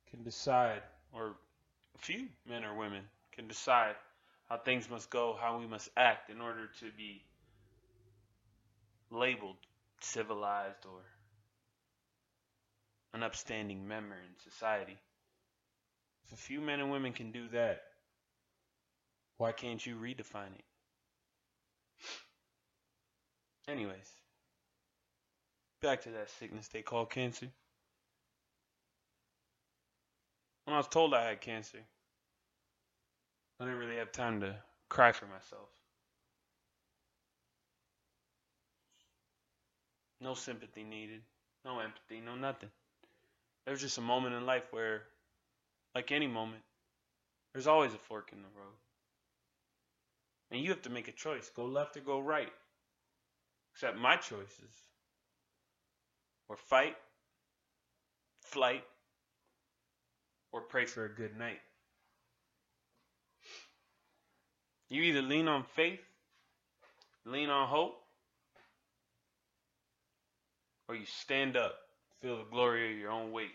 can 0.10 0.24
decide, 0.24 0.82
or 1.12 1.36
a 1.94 1.98
few 1.98 2.28
men 2.48 2.64
or 2.64 2.74
women 2.74 3.04
can 3.34 3.50
decide 3.50 3.96
how 4.48 4.56
things 4.56 4.90
must 4.90 5.10
go, 5.10 5.38
how 5.42 5.60
we 5.60 5.68
must 5.68 5.90
act 5.98 6.30
in 6.30 6.40
order 6.40 6.70
to 6.80 6.86
be 6.96 7.22
labeled 9.10 9.58
civilized 10.00 10.86
or 10.86 11.02
an 13.14 13.24
upstanding 13.24 13.88
member 13.88 14.16
in 14.16 14.52
society. 14.52 14.98
If 16.26 16.34
a 16.34 16.38
few 16.38 16.62
men 16.62 16.80
and 16.80 16.92
women 16.92 17.14
can 17.14 17.32
do 17.32 17.48
that, 17.50 17.82
why 19.38 19.52
can't 19.52 19.86
you 19.86 19.96
redefine 19.96 20.54
it? 20.56 20.66
Anyways, 23.68 24.10
back 25.82 26.02
to 26.02 26.10
that 26.10 26.30
sickness 26.30 26.68
they 26.68 26.82
call 26.82 27.06
cancer. 27.06 27.48
When 30.66 30.76
I 30.76 30.78
was 30.78 30.88
told 30.88 31.14
I 31.14 31.30
had 31.30 31.42
cancer, 31.42 31.80
I 33.60 33.66
didn't 33.66 33.80
really 33.80 33.98
have 33.98 34.12
time 34.12 34.42
to 34.42 34.56
cry 34.90 35.12
for 35.12 35.26
myself. 35.26 35.68
No 40.20 40.36
sympathy 40.36 40.84
needed, 40.84 41.22
no 41.66 41.80
empathy, 41.80 42.22
no 42.24 42.36
nothing. 42.36 42.70
There 43.66 43.74
was 43.74 43.82
just 43.82 43.98
a 43.98 44.02
moment 44.02 44.36
in 44.36 44.46
life 44.46 44.64
where, 44.72 45.04
like 45.94 46.12
any 46.12 46.28
moment, 46.28 46.64
there's 47.54 47.68
always 47.68 47.94
a 47.94 47.98
fork 47.98 48.30
in 48.32 48.42
the 48.42 48.48
road. 48.58 48.76
And 50.50 50.62
you 50.62 50.70
have 50.70 50.82
to 50.84 50.90
make 50.90 51.08
a 51.08 51.14
choice 51.14 51.50
go 51.56 51.66
left 51.66 51.96
or 51.98 52.02
go 52.02 52.20
right. 52.20 52.52
Except 53.74 53.98
my 53.98 54.18
choices 54.18 54.74
were 56.48 56.58
fight, 56.58 56.96
flight, 58.42 58.84
or 60.52 60.62
pray 60.62 60.86
for 60.86 61.06
a 61.06 61.10
good 61.10 61.38
night. 61.38 61.62
You 64.90 65.04
either 65.04 65.22
lean 65.22 65.48
on 65.48 65.64
faith, 65.64 66.02
lean 67.26 67.50
on 67.50 67.70
hope, 67.70 67.98
or 70.90 70.96
you 70.96 71.06
stand 71.06 71.56
up, 71.56 71.81
feel 72.22 72.38
the 72.38 72.44
glory 72.52 72.94
of 72.94 73.00
your 73.00 73.12
own 73.12 73.32
weight. 73.32 73.52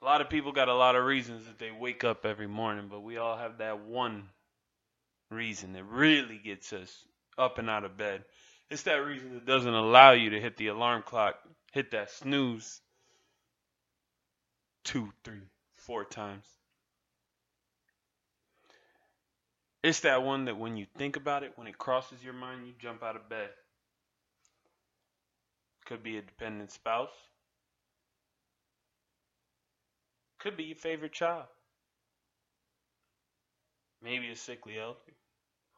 A 0.00 0.04
lot 0.04 0.20
of 0.20 0.30
people 0.30 0.52
got 0.52 0.68
a 0.68 0.74
lot 0.74 0.96
of 0.96 1.04
reasons 1.04 1.44
that 1.46 1.58
they 1.58 1.70
wake 1.70 2.04
up 2.04 2.24
every 2.24 2.46
morning, 2.46 2.86
but 2.90 3.02
we 3.02 3.16
all 3.16 3.36
have 3.36 3.58
that 3.58 3.80
one 3.80 4.28
reason 5.30 5.72
that 5.72 5.84
really 5.84 6.38
gets 6.38 6.72
us 6.72 7.04
up 7.36 7.58
and 7.58 7.68
out 7.68 7.84
of 7.84 7.96
bed. 7.96 8.24
It's 8.70 8.82
that 8.82 8.96
reason 9.04 9.34
that 9.34 9.46
doesn't 9.46 9.72
allow 9.72 10.12
you 10.12 10.30
to 10.30 10.40
hit 10.40 10.56
the 10.56 10.68
alarm 10.68 11.02
clock, 11.02 11.36
hit 11.72 11.90
that 11.90 12.10
snooze 12.10 12.80
two, 14.84 15.12
three, 15.24 15.42
four 15.74 16.04
times. 16.04 16.44
It's 19.82 20.00
that 20.00 20.22
one 20.22 20.46
that 20.46 20.58
when 20.58 20.76
you 20.76 20.86
think 20.96 21.16
about 21.16 21.42
it, 21.42 21.52
when 21.56 21.66
it 21.66 21.78
crosses 21.78 22.22
your 22.22 22.32
mind, 22.34 22.66
you 22.66 22.72
jump 22.78 23.02
out 23.02 23.16
of 23.16 23.28
bed. 23.28 23.48
Could 25.88 26.02
be 26.02 26.18
a 26.18 26.22
dependent 26.22 26.70
spouse. 26.70 27.08
Could 30.38 30.54
be 30.54 30.64
your 30.64 30.76
favorite 30.76 31.14
child. 31.14 31.46
Maybe 34.02 34.30
a 34.30 34.36
sickly 34.36 34.78
elder. 34.78 34.98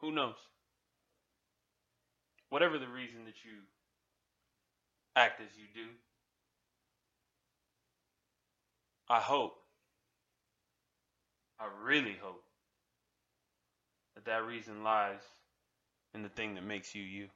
Who 0.01 0.11
knows? 0.11 0.35
Whatever 2.49 2.79
the 2.79 2.89
reason 2.89 3.25
that 3.27 3.45
you 3.45 3.53
act 5.15 5.41
as 5.41 5.57
you 5.57 5.67
do, 5.73 5.89
I 9.09 9.21
hope, 9.21 9.55
I 11.61 11.69
really 11.85 12.17
hope, 12.21 12.43
that 14.17 14.25
that 14.25 14.45
reason 14.45 14.83
lies 14.83 15.23
in 16.15 16.25
the 16.25 16.29
thing 16.29 16.57
that 16.57 16.65
makes 16.65 16.97
you 16.97 17.03
you. 17.05 17.25
A 17.25 17.29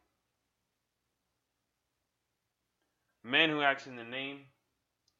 man 3.25 3.49
who 3.49 3.62
acts 3.62 3.87
in 3.87 3.97
the 3.97 4.04
name 4.04 4.40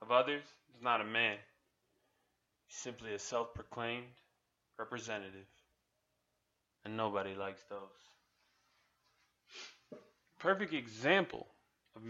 of 0.03 0.11
others 0.13 0.45
is 0.77 0.83
not 0.83 1.01
a 1.01 1.05
man. 1.05 1.37
He's 2.67 2.77
simply 2.77 3.15
a 3.15 3.19
self 3.19 3.55
proclaimed 3.55 4.05
representative. 4.79 5.47
And 6.85 6.97
nobody 6.97 7.35
likes 7.35 7.63
those. 7.71 7.79
Perfect 10.39 10.75
example 10.75 11.47
of 11.97 12.03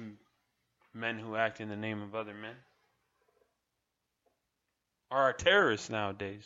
men 0.93 1.19
who 1.19 1.37
act 1.37 1.61
in 1.61 1.69
the 1.69 1.77
name 1.77 2.03
of 2.03 2.17
other 2.17 2.35
men 2.35 2.57
are 5.13 5.23
our 5.23 5.33
terrorists 5.33 5.91
nowadays, 5.91 6.45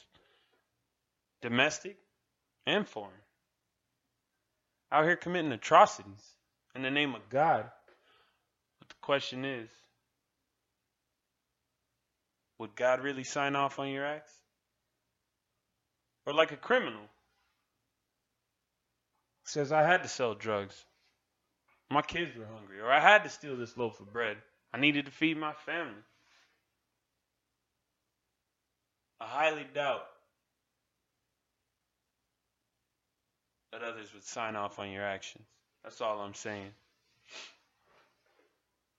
domestic 1.41 1.97
and 2.67 2.87
foreign. 2.87 3.13
Out 4.93 5.05
here 5.05 5.17
committing 5.17 5.53
atrocities 5.53 6.35
in 6.75 6.83
the 6.83 6.91
name 6.91 7.15
of 7.15 7.29
God. 7.31 7.71
But 8.89 8.97
the 8.97 9.01
question 9.03 9.45
is 9.45 9.71
would 12.59 12.75
God 12.75 13.01
really 13.01 13.25
sign 13.25 13.55
off 13.55 13.79
on 13.79 13.89
your 13.89 14.05
acts? 14.05 14.33
Or 16.27 16.33
like 16.33 16.53
a 16.53 16.57
criminal 16.57 17.09
says, 19.45 19.73
I 19.73 19.83
had 19.83 20.03
to 20.03 20.09
sell 20.09 20.35
drugs. 20.35 20.85
My 21.91 22.03
kids 22.03 22.37
were 22.37 22.45
hungry. 22.45 22.81
Or 22.81 22.91
I 22.91 23.01
had 23.01 23.25
to 23.25 23.31
steal 23.31 23.57
this 23.57 23.77
loaf 23.77 23.99
of 24.01 24.13
bread. 24.13 24.37
I 24.73 24.79
needed 24.79 25.07
to 25.07 25.13
feed 25.13 25.39
my 25.39 25.53
family. 25.53 26.03
I 29.21 29.27
highly 29.27 29.67
doubt 29.75 30.07
that 33.73 33.83
others 33.83 34.13
would 34.13 34.25
sign 34.25 34.55
off 34.55 34.79
on 34.79 34.91
your 34.91 35.05
actions. 35.05 35.47
That's 35.83 36.01
all 36.01 36.21
I'm 36.21 36.35
saying. 36.35 36.71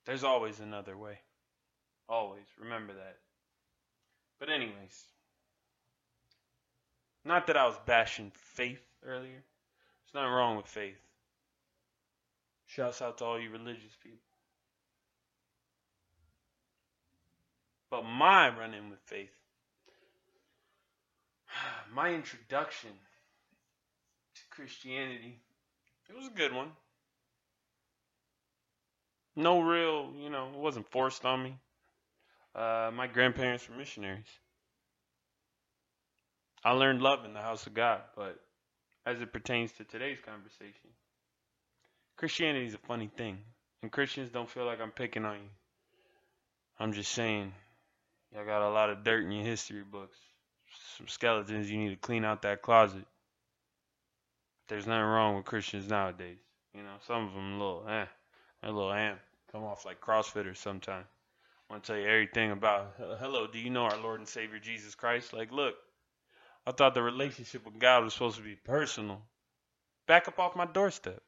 There's 0.06 0.24
always 0.24 0.60
another 0.60 0.98
way. 0.98 1.20
Always. 2.08 2.46
Remember 2.60 2.94
that. 2.94 3.18
But, 4.40 4.50
anyways, 4.50 5.04
not 7.26 7.48
that 7.48 7.58
I 7.58 7.66
was 7.66 7.78
bashing 7.86 8.32
faith 8.56 8.82
earlier. 9.06 9.32
There's 9.32 10.14
nothing 10.14 10.34
wrong 10.34 10.58
with 10.58 10.68
faith. 10.68 11.00
Shouts 12.66 13.02
out 13.02 13.18
to 13.18 13.26
all 13.26 13.40
you 13.40 13.50
religious 13.50 13.96
people. 14.02 14.20
But 17.90 18.04
my 18.04 18.50
run 18.56 18.74
in 18.74 18.90
with 18.90 19.00
faith, 19.06 19.34
my 21.94 22.14
introduction 22.14 22.92
to 24.36 24.42
Christianity, 24.52 25.40
it 26.08 26.16
was 26.16 26.28
a 26.28 26.36
good 26.36 26.54
one. 26.54 26.72
No 29.40 29.62
real, 29.62 30.12
you 30.20 30.30
know, 30.30 30.50
it 30.54 30.60
wasn't 30.60 30.92
forced 30.92 31.24
on 31.24 31.42
me. 31.42 31.58
Uh, 32.54 32.92
my 32.94 33.08
grandparents 33.08 33.70
were 33.70 33.76
missionaries. 33.78 34.28
I 36.62 36.72
learned 36.72 37.02
love 37.02 37.24
in 37.24 37.34
the 37.34 37.40
house 37.40 37.66
of 37.66 37.74
God, 37.74 38.02
but 38.18 38.38
as 39.06 39.22
it 39.22 39.32
pertains 39.32 39.72
to 39.78 39.86
today's 39.86 40.18
conversation, 40.26 40.90
Christianity 42.18 42.66
is 42.66 42.74
a 42.74 42.80
funny 42.80 43.10
thing. 43.16 43.38
And 43.82 43.90
Christians 43.90 44.30
don't 44.30 44.50
feel 44.50 44.66
like 44.66 44.82
I'm 44.82 44.92
picking 44.92 45.24
on 45.24 45.36
you. 45.36 45.50
I'm 46.78 46.92
just 46.92 47.14
saying, 47.14 47.54
y'all 48.36 48.46
got 48.46 48.68
a 48.68 48.74
lot 48.74 48.90
of 48.90 49.06
dirt 49.06 49.24
in 49.24 49.32
your 49.32 49.46
history 49.46 49.84
books. 49.90 50.18
Some 50.98 51.08
skeletons 51.08 51.72
you 51.72 51.78
need 51.78 51.92
to 51.92 51.96
clean 51.96 52.26
out 52.26 52.42
that 52.42 52.62
closet. 52.62 53.06
There's 54.68 54.86
nothing 54.86 55.06
wrong 55.06 55.38
with 55.38 55.46
Christians 55.46 55.88
nowadays. 55.88 56.40
You 56.74 56.84
know, 56.84 56.96
some 57.08 57.26
of 57.26 57.34
them 57.34 57.54
a 57.54 57.58
little, 57.58 57.86
eh, 57.88 58.06
a 58.64 58.68
little 58.70 58.92
amp. 58.92 59.20
Come 59.52 59.64
off 59.64 59.86
like 59.86 60.00
CrossFitters 60.00 60.58
sometimes. 60.58 61.08
I 61.70 61.74
want 61.74 61.84
to 61.84 61.92
tell 61.92 62.00
you 62.00 62.08
everything 62.08 62.52
about, 62.52 62.96
uh, 63.02 63.16
hello, 63.18 63.48
do 63.48 63.58
you 63.58 63.70
know 63.70 63.84
our 63.84 63.98
Lord 63.98 64.20
and 64.20 64.28
Savior 64.28 64.60
Jesus 64.60 64.94
Christ? 64.94 65.34
Like, 65.34 65.52
look, 65.52 65.76
I 66.68 66.72
thought 66.72 66.94
the 66.94 67.02
relationship 67.02 67.66
with 67.66 67.80
God 67.80 68.04
was 68.04 68.14
supposed 68.14 68.38
to 68.38 68.44
be 68.44 68.56
personal. 68.56 69.22
Back 70.08 70.28
up 70.28 70.40
off 70.40 70.56
my 70.56 70.66
doorstep. 70.66 71.22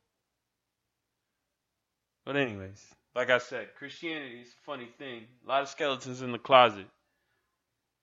But 2.26 2.38
anyways, 2.38 2.84
like 3.16 3.32
I 3.32 3.40
said, 3.40 3.70
Christianity 3.76 4.42
is 4.42 4.50
a 4.50 4.66
funny 4.66 4.90
thing. 5.00 5.24
A 5.46 5.50
lot 5.50 5.64
of 5.64 5.70
skeletons 5.70 6.22
in 6.22 6.32
the 6.32 6.38
closet. 6.38 6.86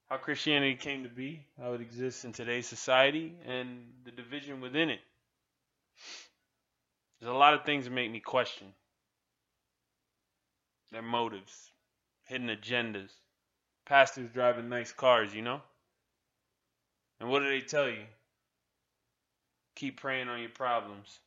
How 0.08 0.16
Christianity 0.16 0.74
came 0.74 1.04
to 1.04 1.08
be, 1.08 1.44
how 1.60 1.74
it 1.74 1.80
exists 1.80 2.24
in 2.24 2.32
today's 2.32 2.66
society, 2.66 3.34
and 3.46 3.84
the 4.04 4.10
division 4.10 4.60
within 4.60 4.90
it. 4.90 5.00
There's 7.20 7.30
a 7.30 7.36
lot 7.36 7.54
of 7.54 7.64
things 7.64 7.84
that 7.84 7.92
make 7.92 8.10
me 8.10 8.20
question 8.20 8.68
their 10.92 11.02
motives, 11.02 11.72
hidden 12.24 12.48
agendas, 12.48 13.10
pastors 13.86 14.30
driving 14.30 14.68
nice 14.68 14.92
cars, 14.92 15.34
you 15.34 15.42
know? 15.42 15.60
And 17.20 17.28
what 17.28 17.40
do 17.40 17.48
they 17.48 17.60
tell 17.60 17.88
you? 17.88 18.04
Keep 19.76 20.00
praying 20.00 20.28
on 20.28 20.40
your 20.40 20.50
problems. 20.50 21.20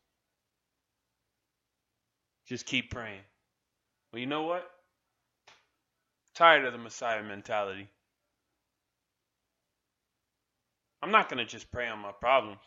Just 2.47 2.65
keep 2.65 2.91
praying. 2.91 3.21
Well, 4.11 4.19
you 4.19 4.25
know 4.25 4.43
what? 4.43 4.69
tired 6.33 6.65
of 6.65 6.73
the 6.73 6.79
Messiah 6.79 7.23
mentality. 7.23 7.87
I'm 11.01 11.11
not 11.11 11.29
going 11.29 11.37
to 11.37 11.45
just 11.45 11.71
pray 11.71 11.87
on 11.87 11.99
my 11.99 12.11
problems. 12.11 12.59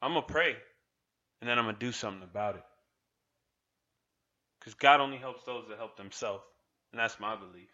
I'm 0.00 0.12
going 0.12 0.26
to 0.26 0.32
pray 0.32 0.56
and 1.40 1.48
then 1.48 1.58
I'm 1.58 1.64
going 1.64 1.76
to 1.76 1.86
do 1.86 1.92
something 1.92 2.22
about 2.22 2.56
it. 2.56 2.64
Because 4.62 4.74
God 4.74 5.00
only 5.00 5.16
helps 5.16 5.42
those 5.42 5.64
that 5.68 5.78
help 5.78 5.96
themselves. 5.96 6.44
And 6.92 7.00
that's 7.00 7.18
my 7.18 7.34
belief. 7.34 7.70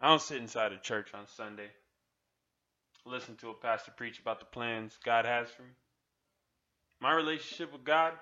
I 0.00 0.08
don't 0.08 0.22
sit 0.22 0.38
inside 0.38 0.72
a 0.72 0.78
church 0.78 1.08
on 1.12 1.26
Sunday, 1.36 1.68
listen 3.04 3.36
to 3.36 3.50
a 3.50 3.54
pastor 3.54 3.92
preach 3.96 4.18
about 4.18 4.40
the 4.40 4.46
plans 4.46 4.98
God 5.04 5.26
has 5.26 5.50
for 5.50 5.62
me. 5.62 5.68
My 7.00 7.12
relationship 7.12 7.72
with 7.72 7.84
God 7.84 8.14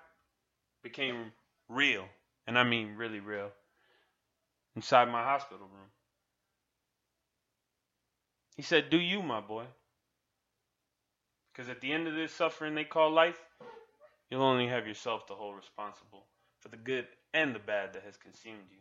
became 0.83 1.33
real, 1.69 2.05
and 2.47 2.59
I 2.59 2.65
mean 2.65 2.97
really 2.97 3.21
real, 3.21 3.51
inside 4.77 5.09
my 5.09 5.23
hospital 5.23 5.67
room. 5.67 5.89
He 8.57 8.63
said, 8.63 8.91
Do 8.91 8.99
you, 8.99 9.23
my 9.23 9.41
boy? 9.41 9.65
Because 11.53 11.69
at 11.69 11.81
the 11.81 11.93
end 11.93 12.09
of 12.09 12.15
this 12.15 12.33
suffering 12.33 12.75
they 12.75 12.85
call 12.85 13.11
life, 13.11 13.39
you'll 14.31 14.43
only 14.43 14.69
have 14.69 14.87
yourself 14.87 15.27
to 15.27 15.35
hold 15.35 15.57
responsible 15.57 16.25
for 16.61 16.69
the 16.69 16.77
good 16.77 17.07
and 17.33 17.55
the 17.55 17.61
bad 17.61 17.93
that 17.93 18.05
has 18.05 18.17
consumed 18.17 18.67
you. 18.71 18.79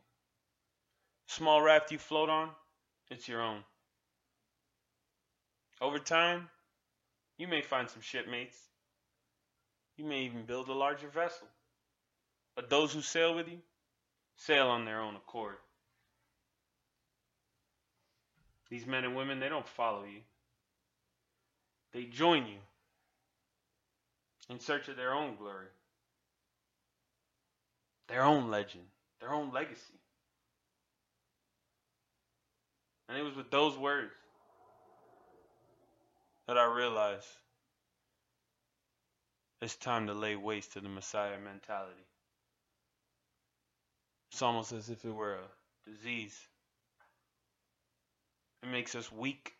Small 1.27 1.61
raft 1.61 1.91
you 1.91 1.97
float 1.97 2.29
on, 2.29 2.49
it's 3.09 3.27
your 3.27 3.41
own. 3.41 3.63
Over 5.81 5.99
time, 5.99 6.49
you 7.37 7.47
may 7.47 7.61
find 7.61 7.89
some 7.89 8.01
shipmates. 8.01 8.57
You 9.97 10.05
may 10.05 10.21
even 10.21 10.43
build 10.45 10.69
a 10.69 10.73
larger 10.73 11.07
vessel. 11.07 11.47
But 12.55 12.69
those 12.69 12.93
who 12.93 13.01
sail 13.01 13.35
with 13.35 13.47
you, 13.47 13.59
sail 14.37 14.67
on 14.67 14.85
their 14.85 15.01
own 15.01 15.15
accord. 15.15 15.55
These 18.69 18.85
men 18.85 19.03
and 19.03 19.15
women, 19.15 19.39
they 19.39 19.49
don't 19.49 19.67
follow 19.67 20.03
you. 20.03 20.21
They 21.91 22.05
join 22.05 22.47
you 22.47 22.57
in 24.53 24.59
search 24.59 24.87
of 24.87 24.95
their 24.95 25.13
own 25.13 25.35
glory, 25.35 25.65
their 28.07 28.23
own 28.23 28.51
legend, 28.51 28.83
their 29.19 29.33
own 29.33 29.51
legacy. 29.51 29.99
And 33.09 33.17
it 33.17 33.23
was 33.23 33.35
with 33.35 33.49
those 33.49 33.75
words 33.75 34.13
that 36.47 36.57
I 36.57 36.65
realized 36.65 37.25
it's 39.61 39.75
time 39.75 40.07
to 40.07 40.13
lay 40.13 40.35
waste 40.35 40.73
to 40.73 40.81
the 40.81 40.89
Messiah 40.89 41.39
mentality. 41.43 42.05
It's 44.31 44.41
almost 44.41 44.71
as 44.71 44.89
if 44.89 45.03
it 45.03 45.11
were 45.11 45.35
a 45.35 45.89
disease. 45.89 46.37
It 48.61 48.69
makes 48.69 48.93
us 48.93 49.11
weak. 49.11 49.53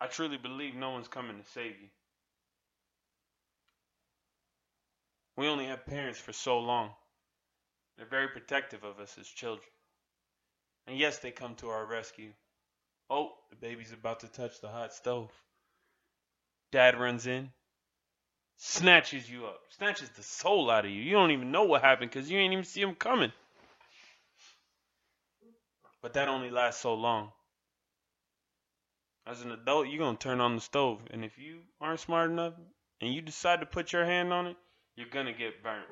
I 0.00 0.06
truly 0.06 0.36
believe 0.36 0.74
no 0.74 0.90
one's 0.90 1.08
coming 1.08 1.38
to 1.38 1.50
save 1.50 1.80
you. 1.80 1.88
We 5.36 5.48
only 5.48 5.66
have 5.66 5.86
parents 5.86 6.18
for 6.18 6.32
so 6.32 6.58
long. 6.58 6.90
They're 7.96 8.06
very 8.06 8.28
protective 8.28 8.84
of 8.84 9.00
us 9.00 9.16
as 9.20 9.26
children. 9.26 9.68
And 10.86 10.96
yes, 10.96 11.18
they 11.18 11.30
come 11.30 11.54
to 11.56 11.68
our 11.68 11.84
rescue. 11.84 12.32
Oh, 13.10 13.32
the 13.50 13.56
baby's 13.56 13.92
about 13.92 14.20
to 14.20 14.28
touch 14.28 14.60
the 14.60 14.68
hot 14.68 14.92
stove. 14.92 15.30
Dad 16.70 16.98
runs 16.98 17.26
in, 17.26 17.50
snatches 18.56 19.28
you 19.30 19.46
up, 19.46 19.60
snatches 19.70 20.10
the 20.10 20.22
soul 20.22 20.70
out 20.70 20.84
of 20.84 20.90
you. 20.90 21.00
You 21.00 21.12
don't 21.12 21.30
even 21.30 21.50
know 21.50 21.64
what 21.64 21.82
happened 21.82 22.10
because 22.10 22.30
you 22.30 22.38
ain't 22.38 22.52
even 22.52 22.64
see 22.64 22.82
him 22.82 22.94
coming. 22.94 23.32
But 26.02 26.14
that 26.14 26.28
only 26.28 26.50
lasts 26.50 26.82
so 26.82 26.94
long. 26.94 27.32
As 29.28 29.42
an 29.42 29.52
adult, 29.52 29.88
you're 29.88 29.98
to 30.16 30.22
turn 30.22 30.40
on 30.40 30.54
the 30.54 30.60
stove. 30.62 31.00
And 31.10 31.22
if 31.22 31.38
you 31.38 31.60
aren't 31.82 32.00
smart 32.00 32.30
enough, 32.30 32.54
and 33.02 33.12
you 33.12 33.20
decide 33.20 33.60
to 33.60 33.66
put 33.66 33.92
your 33.92 34.06
hand 34.06 34.32
on 34.32 34.46
it, 34.46 34.56
you're 34.96 35.08
to 35.26 35.34
get 35.34 35.62
burnt. 35.62 35.84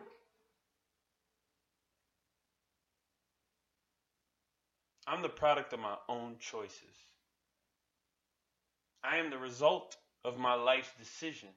I'm 5.06 5.20
the 5.20 5.28
product 5.28 5.74
of 5.74 5.80
my 5.80 5.96
own 6.08 6.36
choices. 6.40 6.80
I 9.04 9.18
am 9.18 9.28
the 9.30 9.38
result 9.38 9.96
of 10.24 10.38
my 10.38 10.54
life's 10.54 10.90
decisions. 10.98 11.52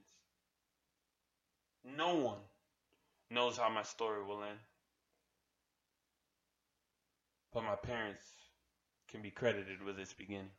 No 1.83 2.15
one 2.15 2.39
knows 3.31 3.57
how 3.57 3.69
my 3.69 3.83
story 3.83 4.23
will 4.23 4.43
end. 4.43 4.59
But 7.53 7.63
my 7.63 7.75
parents 7.75 8.23
can 9.07 9.21
be 9.21 9.31
credited 9.31 9.81
with 9.81 9.97
its 9.97 10.13
beginning. 10.13 10.51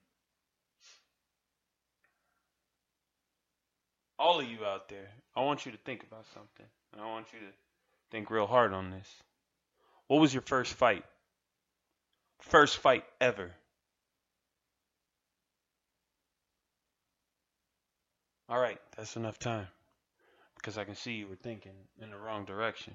All 4.21 4.39
of 4.39 4.47
you 4.47 4.67
out 4.67 4.91
there, 4.91 5.09
I 5.35 5.41
want 5.41 5.65
you 5.65 5.73
to 5.73 5.79
think 5.79 6.03
about 6.03 6.27
something. 6.35 6.67
And 6.93 7.01
I 7.01 7.07
want 7.07 7.33
you 7.33 7.39
to 7.39 7.47
think 8.11 8.31
real 8.31 8.47
hard 8.47 8.75
on 8.75 8.91
this. 8.91 9.09
What 10.09 10.21
was 10.21 10.35
your 10.35 10.43
first 10.43 10.75
fight? 10.75 11.05
First 12.43 12.77
fight 12.77 13.05
ever. 13.19 13.51
All 18.51 18.59
right, 18.61 18.79
that's 18.95 19.17
enough 19.17 19.39
time 19.39 19.69
because 20.57 20.77
I 20.77 20.85
can 20.85 20.97
see 20.97 21.13
you 21.13 21.27
were 21.27 21.37
thinking 21.37 21.73
in 22.03 22.11
the 22.11 22.19
wrong 22.19 22.45
direction. 22.45 22.93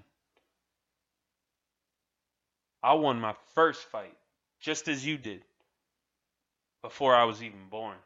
I 2.84 2.94
won 2.94 3.20
my 3.20 3.34
first 3.56 3.82
fight 3.86 4.16
just 4.60 4.88
as 4.88 5.04
you 5.04 5.18
did 5.18 5.42
before 6.84 7.16
I 7.16 7.24
was 7.24 7.42
even 7.42 7.68
born. 7.72 7.98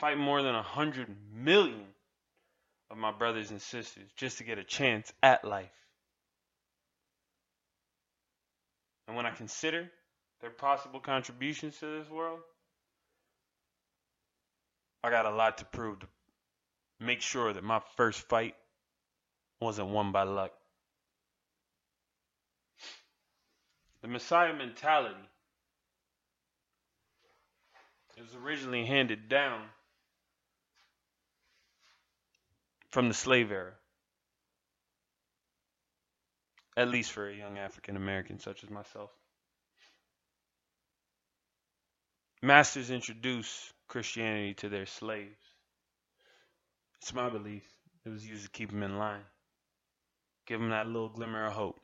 Fight 0.00 0.16
more 0.16 0.42
than 0.42 0.54
a 0.54 0.62
hundred 0.62 1.14
million 1.30 1.84
of 2.90 2.96
my 2.96 3.12
brothers 3.12 3.50
and 3.50 3.60
sisters 3.60 4.08
just 4.16 4.38
to 4.38 4.44
get 4.44 4.56
a 4.56 4.64
chance 4.64 5.12
at 5.22 5.44
life. 5.44 5.68
And 9.06 9.14
when 9.14 9.26
I 9.26 9.30
consider 9.30 9.90
their 10.40 10.48
possible 10.48 11.00
contributions 11.00 11.78
to 11.80 11.98
this 11.98 12.08
world, 12.08 12.40
I 15.04 15.10
got 15.10 15.26
a 15.26 15.34
lot 15.34 15.58
to 15.58 15.66
prove 15.66 16.00
to 16.00 16.06
make 16.98 17.20
sure 17.20 17.52
that 17.52 17.62
my 17.62 17.82
first 17.98 18.22
fight 18.22 18.54
wasn't 19.60 19.88
won 19.88 20.12
by 20.12 20.22
luck. 20.22 20.52
The 24.00 24.08
Messiah 24.08 24.54
mentality 24.54 25.28
was 28.18 28.34
originally 28.34 28.86
handed 28.86 29.28
down 29.28 29.60
from 32.90 33.08
the 33.08 33.14
slave 33.14 33.52
era, 33.52 33.72
at 36.76 36.88
least 36.88 37.12
for 37.12 37.28
a 37.28 37.34
young 37.34 37.58
African 37.58 37.96
American 37.96 38.38
such 38.38 38.64
as 38.64 38.70
myself. 38.70 39.10
Masters 42.42 42.90
introduced 42.90 43.72
Christianity 43.86 44.54
to 44.54 44.68
their 44.68 44.86
slaves. 44.86 45.40
It's 46.96 47.14
my 47.14 47.28
belief 47.28 47.62
it 48.04 48.08
was 48.08 48.26
used 48.26 48.44
to 48.44 48.50
keep 48.50 48.70
them 48.70 48.82
in 48.82 48.98
line, 48.98 49.24
give 50.46 50.60
them 50.60 50.70
that 50.70 50.86
little 50.86 51.10
glimmer 51.10 51.46
of 51.46 51.52
hope, 51.52 51.80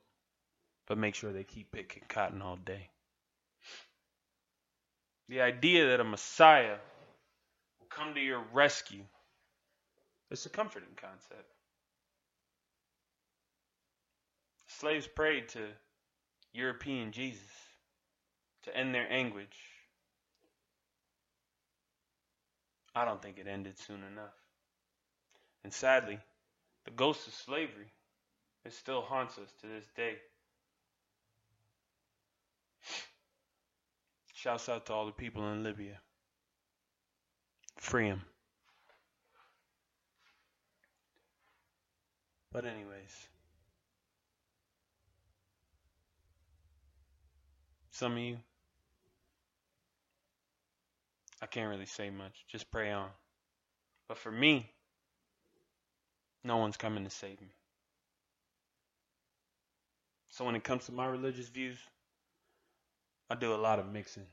but 0.87 0.99
make 0.99 1.15
sure 1.15 1.33
they 1.33 1.45
keep 1.45 1.73
picking 1.73 2.05
cotton 2.09 2.43
all 2.43 2.57
day. 2.57 2.89
The 5.29 5.43
idea 5.43 5.89
that 5.89 6.01
a 6.01 6.05
Messiah 6.05 6.77
will 7.79 7.89
come 7.89 8.15
to 8.15 8.21
your 8.21 8.43
rescue 8.53 9.03
is 10.31 10.47
a 10.47 10.49
comforting 10.49 10.97
concept. 10.97 11.53
Slaves 14.67 15.07
prayed 15.07 15.49
to 15.51 15.61
European 16.53 17.13
Jesus 17.13 17.41
to 18.65 18.77
end 18.77 18.95
their 18.95 19.11
anguish. 19.11 19.47
I 22.95 23.05
don't 23.05 23.23
think 23.23 23.39
it 23.39 23.47
ended 23.47 23.79
soon 23.79 24.03
enough. 24.03 24.35
And 25.65 25.73
sadly, 25.73 26.19
the 26.85 26.91
ghost 26.91 27.27
of 27.27 27.35
slavery 27.35 27.93
it 28.67 28.73
still 28.73 29.01
haunts 29.01 29.39
us 29.39 29.49
to 29.61 29.69
this 29.69 29.85
day. 29.95 30.17
Shouts 34.35 34.69
out 34.69 34.87
to 34.87 34.93
all 34.93 35.07
the 35.07 35.13
people 35.13 35.53
in 35.53 35.63
Libya. 35.63 36.01
Free 37.79 38.09
them. 38.09 38.23
But, 42.57 42.65
anyways, 42.65 43.29
some 47.91 48.13
of 48.13 48.19
you, 48.19 48.39
I 51.43 51.45
can't 51.45 51.69
really 51.69 51.85
say 51.85 52.09
much. 52.09 52.47
Just 52.49 52.71
pray 52.71 52.93
on. 52.93 53.11
But 54.09 54.17
for 54.17 54.33
me, 54.33 54.73
no 56.45 56.57
one's 56.57 56.79
coming 56.79 57.05
to 57.05 57.11
save 57.11 57.43
me. 57.43 57.53
So 60.31 60.47
when 60.47 60.57
it 60.57 60.65
comes 60.65 60.87
to 60.87 60.93
my 60.93 61.05
religious 61.05 61.49
views, 61.49 61.77
I 63.29 63.35
do 63.35 63.53
a 63.53 63.57
lot 63.57 63.79
of 63.79 63.93
mixing. 63.93 64.29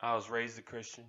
I 0.00 0.14
was 0.14 0.30
raised 0.30 0.58
a 0.58 0.62
Christian. 0.62 1.04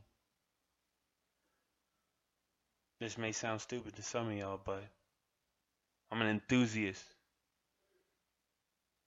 This 3.01 3.17
may 3.17 3.31
sound 3.31 3.59
stupid 3.59 3.95
to 3.95 4.03
some 4.03 4.29
of 4.29 4.37
y'all, 4.37 4.61
but 4.63 4.83
I'm 6.11 6.21
an 6.21 6.27
enthusiast 6.27 7.03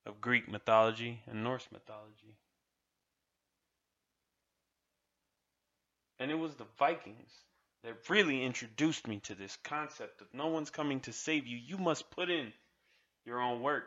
of 0.04 0.20
Greek 0.20 0.50
mythology 0.50 1.22
and 1.30 1.44
Norse 1.44 1.68
mythology. 1.72 2.35
And 6.18 6.33
it 6.33 6.35
was 6.35 6.57
the 6.57 6.66
Vikings 6.76 7.30
that 7.85 8.11
really 8.11 8.42
introduced 8.44 9.07
me 9.07 9.20
to 9.26 9.37
this 9.37 9.57
concept 9.62 10.20
of 10.20 10.26
no 10.33 10.48
one's 10.48 10.70
coming 10.70 10.98
to 11.02 11.12
save 11.12 11.46
you. 11.46 11.57
You 11.57 11.78
must 11.78 12.11
put 12.11 12.28
in 12.28 12.52
your 13.24 13.40
own 13.40 13.62
work. 13.62 13.85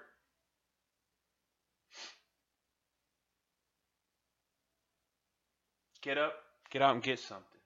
Get 6.02 6.18
up, 6.18 6.36
get 6.70 6.82
out 6.82 6.94
and 6.94 7.04
get 7.04 7.20
something. 7.20 7.57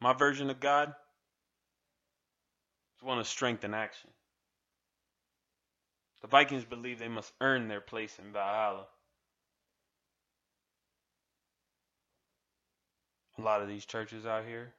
My 0.00 0.14
version 0.14 0.48
of 0.48 0.60
God 0.60 0.94
is 2.96 3.02
one 3.02 3.18
of 3.18 3.26
strength 3.26 3.64
and 3.64 3.74
action. 3.74 4.10
The 6.22 6.28
Vikings 6.28 6.64
believe 6.64 6.98
they 6.98 7.08
must 7.08 7.32
earn 7.40 7.68
their 7.68 7.80
place 7.80 8.18
in 8.18 8.32
Valhalla. 8.32 8.86
A 13.38 13.42
lot 13.42 13.62
of 13.62 13.68
these 13.68 13.86
churches 13.86 14.26
out 14.26 14.44
here, 14.46 14.72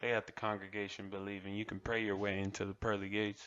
they 0.00 0.10
have 0.10 0.26
the 0.26 0.32
congregation 0.32 1.08
believing 1.08 1.54
you 1.54 1.64
can 1.64 1.80
pray 1.80 2.04
your 2.04 2.16
way 2.16 2.38
into 2.38 2.64
the 2.66 2.74
pearly 2.74 3.08
gates. 3.08 3.42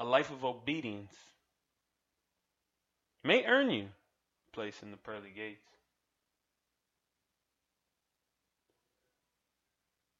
A 0.00 0.04
life 0.04 0.30
of 0.30 0.44
obedience 0.44 1.14
may 3.24 3.44
earn 3.44 3.70
you 3.70 3.84
a 3.84 4.54
place 4.54 4.82
in 4.82 4.90
the 4.90 4.96
pearly 4.96 5.30
gates. 5.34 5.68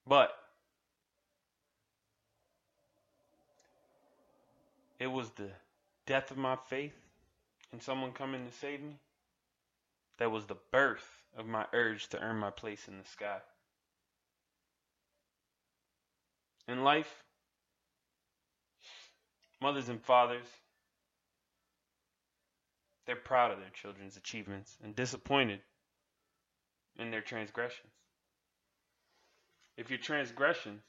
But 0.07 0.37
it 4.99 5.07
was 5.07 5.31
the 5.31 5.51
death 6.07 6.31
of 6.31 6.37
my 6.37 6.57
faith 6.69 6.95
and 7.73 7.83
someone 7.83 8.13
coming 8.13 8.47
to 8.47 8.53
save 8.53 8.83
me 8.83 8.97
that 10.19 10.31
was 10.31 10.47
the 10.47 10.57
birth 10.71 11.23
of 11.37 11.47
my 11.47 11.67
urge 11.73 12.09
to 12.09 12.21
earn 12.21 12.37
my 12.37 12.51
place 12.51 12.87
in 12.89 12.99
the 12.99 13.05
sky. 13.05 13.39
In 16.69 16.85
life, 16.85 17.25
mothers 19.61 19.89
and 19.89 20.01
fathers, 20.01 20.47
they're 23.07 23.17
proud 23.17 23.51
of 23.51 23.59
their 23.59 23.71
children's 23.71 24.17
achievements 24.17 24.77
and 24.83 24.95
disappointed 24.95 25.61
in 26.99 27.11
their 27.11 27.21
transgressions. 27.21 27.93
If 29.77 29.91
your 29.91 29.99
transgressions 29.99 30.83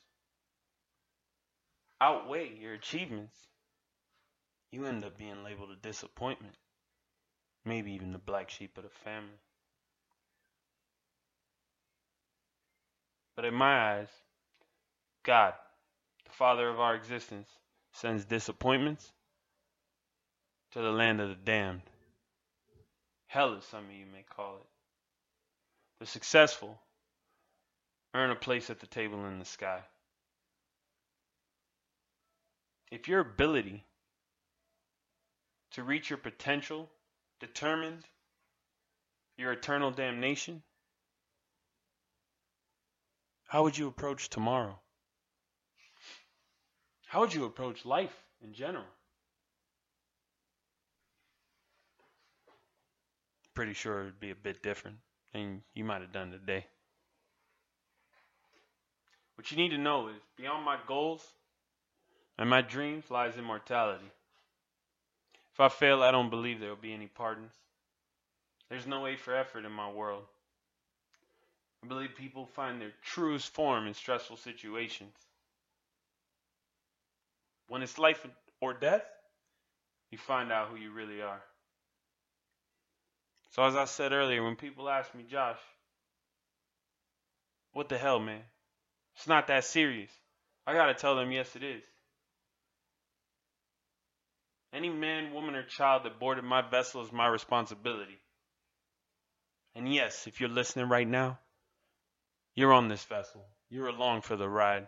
outweigh 2.01 2.51
your 2.59 2.73
achievements, 2.73 3.35
you 4.71 4.85
end 4.85 5.05
up 5.05 5.17
being 5.17 5.43
labeled 5.43 5.71
a 5.71 5.75
disappointment, 5.75 6.55
maybe 7.63 7.93
even 7.93 8.11
the 8.11 8.17
black 8.17 8.49
sheep 8.49 8.77
of 8.77 8.83
the 8.83 8.89
family. 8.89 9.39
But 13.35 13.45
in 13.45 13.53
my 13.53 13.97
eyes, 13.97 14.09
God, 15.23 15.53
the 16.25 16.31
Father 16.31 16.69
of 16.69 16.79
our 16.79 16.95
existence, 16.95 17.49
sends 17.93 18.25
disappointments 18.25 19.11
to 20.71 20.81
the 20.81 20.91
land 20.91 21.21
of 21.21 21.29
the 21.29 21.35
damned. 21.35 21.81
Hell, 23.33 23.55
as 23.55 23.65
some 23.65 23.85
of 23.85 23.91
you 23.91 24.05
may 24.05 24.21
call 24.29 24.57
it. 24.57 24.67
The 25.99 26.05
successful 26.05 26.79
earn 28.13 28.29
a 28.29 28.35
place 28.35 28.69
at 28.69 28.79
the 28.79 28.85
table 28.85 29.25
in 29.25 29.39
the 29.39 29.45
sky. 29.45 29.79
If 32.91 33.07
your 33.07 33.21
ability 33.21 33.83
to 35.71 35.81
reach 35.81 36.11
your 36.11 36.17
potential 36.17 36.91
determined 37.39 38.03
your 39.35 39.51
eternal 39.51 39.89
damnation, 39.89 40.61
how 43.47 43.63
would 43.63 43.75
you 43.75 43.87
approach 43.87 44.29
tomorrow? 44.29 44.77
How 47.07 47.21
would 47.21 47.33
you 47.33 47.45
approach 47.45 47.83
life 47.83 48.15
in 48.43 48.53
general? 48.53 48.85
Pretty 53.53 53.73
sure 53.73 54.01
it'd 54.01 54.19
be 54.19 54.31
a 54.31 54.35
bit 54.35 54.63
different 54.63 54.97
than 55.31 55.61
you 55.73 55.83
might 55.83 56.01
have 56.01 56.11
done 56.11 56.31
today. 56.31 56.65
What 59.35 59.51
you 59.51 59.57
need 59.57 59.69
to 59.69 59.77
know 59.77 60.07
is 60.07 60.15
beyond 60.37 60.65
my 60.65 60.77
goals 60.87 61.23
and 62.37 62.49
my 62.49 62.61
dreams 62.61 63.09
lies 63.09 63.37
immortality. 63.37 64.11
If 65.53 65.59
I 65.59 65.69
fail, 65.69 66.01
I 66.01 66.11
don't 66.11 66.31
believe 66.31 66.59
there 66.59 66.69
will 66.69 66.75
be 66.77 66.93
any 66.93 67.07
pardons. 67.07 67.53
There's 68.69 68.87
no 68.87 69.01
way 69.01 69.15
for 69.15 69.35
effort 69.35 69.65
in 69.65 69.71
my 69.71 69.91
world. 69.91 70.23
I 71.83 71.87
believe 71.87 72.15
people 72.15 72.47
find 72.47 72.81
their 72.81 72.93
truest 73.03 73.53
form 73.53 73.85
in 73.85 73.93
stressful 73.93 74.37
situations. 74.37 75.13
When 77.67 77.83
it's 77.83 77.99
life 77.99 78.25
or 78.61 78.73
death, 78.73 79.03
you 80.09 80.17
find 80.17 80.51
out 80.51 80.69
who 80.69 80.77
you 80.77 80.91
really 80.91 81.21
are. 81.21 81.41
So, 83.53 83.63
as 83.63 83.75
I 83.75 83.85
said 83.85 84.13
earlier, 84.13 84.43
when 84.43 84.55
people 84.55 84.89
ask 84.89 85.13
me, 85.13 85.23
Josh, 85.29 85.59
what 87.71 87.87
the 87.87 87.99
hell, 87.99 88.19
man? 88.19 88.41
It's 89.15 89.27
not 89.27 89.47
that 89.47 89.63
serious. 89.63 90.09
I 90.65 90.73
gotta 90.73 90.95
tell 90.95 91.15
them, 91.15 91.31
yes, 91.31 91.55
it 91.55 91.63
is. 91.63 91.83
Any 94.73 94.89
man, 94.89 95.35
woman, 95.35 95.53
or 95.53 95.61
child 95.61 96.03
that 96.03 96.19
boarded 96.19 96.43
my 96.43 96.67
vessel 96.67 97.03
is 97.03 97.11
my 97.11 97.27
responsibility. 97.27 98.17
And 99.75 99.93
yes, 99.93 100.25
if 100.25 100.39
you're 100.39 100.49
listening 100.49 100.89
right 100.89 101.07
now, 101.07 101.37
you're 102.55 102.73
on 102.73 102.87
this 102.87 103.03
vessel. 103.03 103.45
You're 103.69 103.87
along 103.87 104.21
for 104.21 104.35
the 104.35 104.49
ride. 104.49 104.87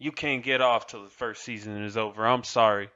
You 0.00 0.10
can't 0.10 0.42
get 0.42 0.60
off 0.60 0.88
till 0.88 1.04
the 1.04 1.10
first 1.10 1.44
season 1.44 1.80
is 1.84 1.96
over. 1.96 2.26
I'm 2.26 2.42
sorry. 2.42 2.90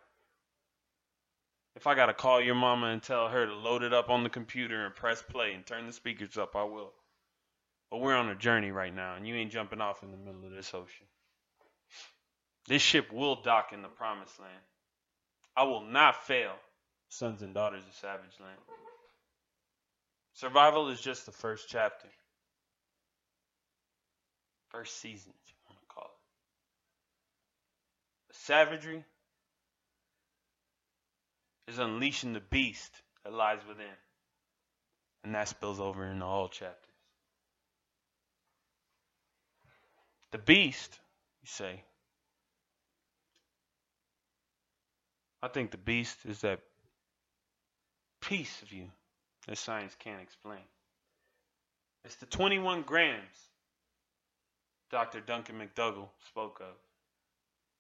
If 1.81 1.87
I 1.87 1.95
gotta 1.95 2.13
call 2.13 2.43
your 2.43 2.57
mama 2.57 2.89
and 2.89 3.03
tell 3.03 3.29
her 3.29 3.47
to 3.47 3.55
load 3.55 3.83
it 3.83 3.95
up 3.95 4.11
on 4.11 4.23
the 4.23 4.29
computer 4.29 4.85
and 4.85 4.95
press 4.95 5.23
play 5.23 5.55
and 5.55 5.65
turn 5.65 5.87
the 5.87 5.95
speakers 5.95 6.37
up, 6.37 6.55
I 6.55 6.65
will. 6.65 6.93
But 7.91 8.03
we're 8.03 8.17
on 8.17 8.29
a 8.29 8.35
journey 8.35 8.71
right 8.71 8.95
now, 8.95 9.15
and 9.15 9.27
you 9.27 9.35
ain't 9.35 9.51
jumping 9.51 9.81
off 9.81 10.03
in 10.03 10.11
the 10.11 10.19
middle 10.19 10.45
of 10.45 10.53
this 10.53 10.75
ocean. 10.75 11.07
This 12.69 12.83
ship 12.83 13.11
will 13.11 13.41
dock 13.41 13.73
in 13.73 13.81
the 13.81 13.89
promised 13.89 14.39
land. 14.39 14.53
I 15.57 15.63
will 15.63 15.81
not 15.81 16.27
fail, 16.27 16.53
sons 17.09 17.41
and 17.41 17.55
daughters 17.55 17.83
of 17.89 17.95
Savage 17.95 18.39
Land. 18.39 18.61
Survival 20.35 20.91
is 20.91 21.01
just 21.01 21.25
the 21.25 21.33
first 21.33 21.67
chapter. 21.71 22.09
First 24.69 25.01
season, 25.01 25.33
if 25.33 25.51
you 25.51 25.57
want 25.67 25.81
to 25.81 25.87
call 25.95 26.11
it. 28.29 28.37
Savagery 28.37 29.03
is 31.71 31.79
unleashing 31.79 32.33
the 32.33 32.41
beast 32.41 32.93
that 33.25 33.33
lies 33.33 33.61
within. 33.69 33.87
And 35.25 35.35
that 35.35 35.49
spills 35.49 35.81
over 35.81 36.05
into 36.05 36.25
all 36.25 36.49
chapters. 36.49 36.77
The 40.33 40.39
beast, 40.39 40.99
you 41.43 41.49
say. 41.49 41.83
I 45.43 45.49
think 45.49 45.71
the 45.71 45.79
beast 45.79 46.19
is 46.27 46.41
that 46.43 46.61
piece 48.21 48.63
of 48.63 48.73
you 48.73 48.87
that 49.47 49.59
science 49.59 49.97
can't 49.99 50.21
explain. 50.21 50.61
It's 52.05 52.17
the 52.17 52.27
21 52.27 52.83
grams 52.83 53.51
Dr. 54.91 55.21
Duncan 55.21 55.57
MacDougall 55.59 56.11
spoke 56.29 56.61
of. 56.61 56.75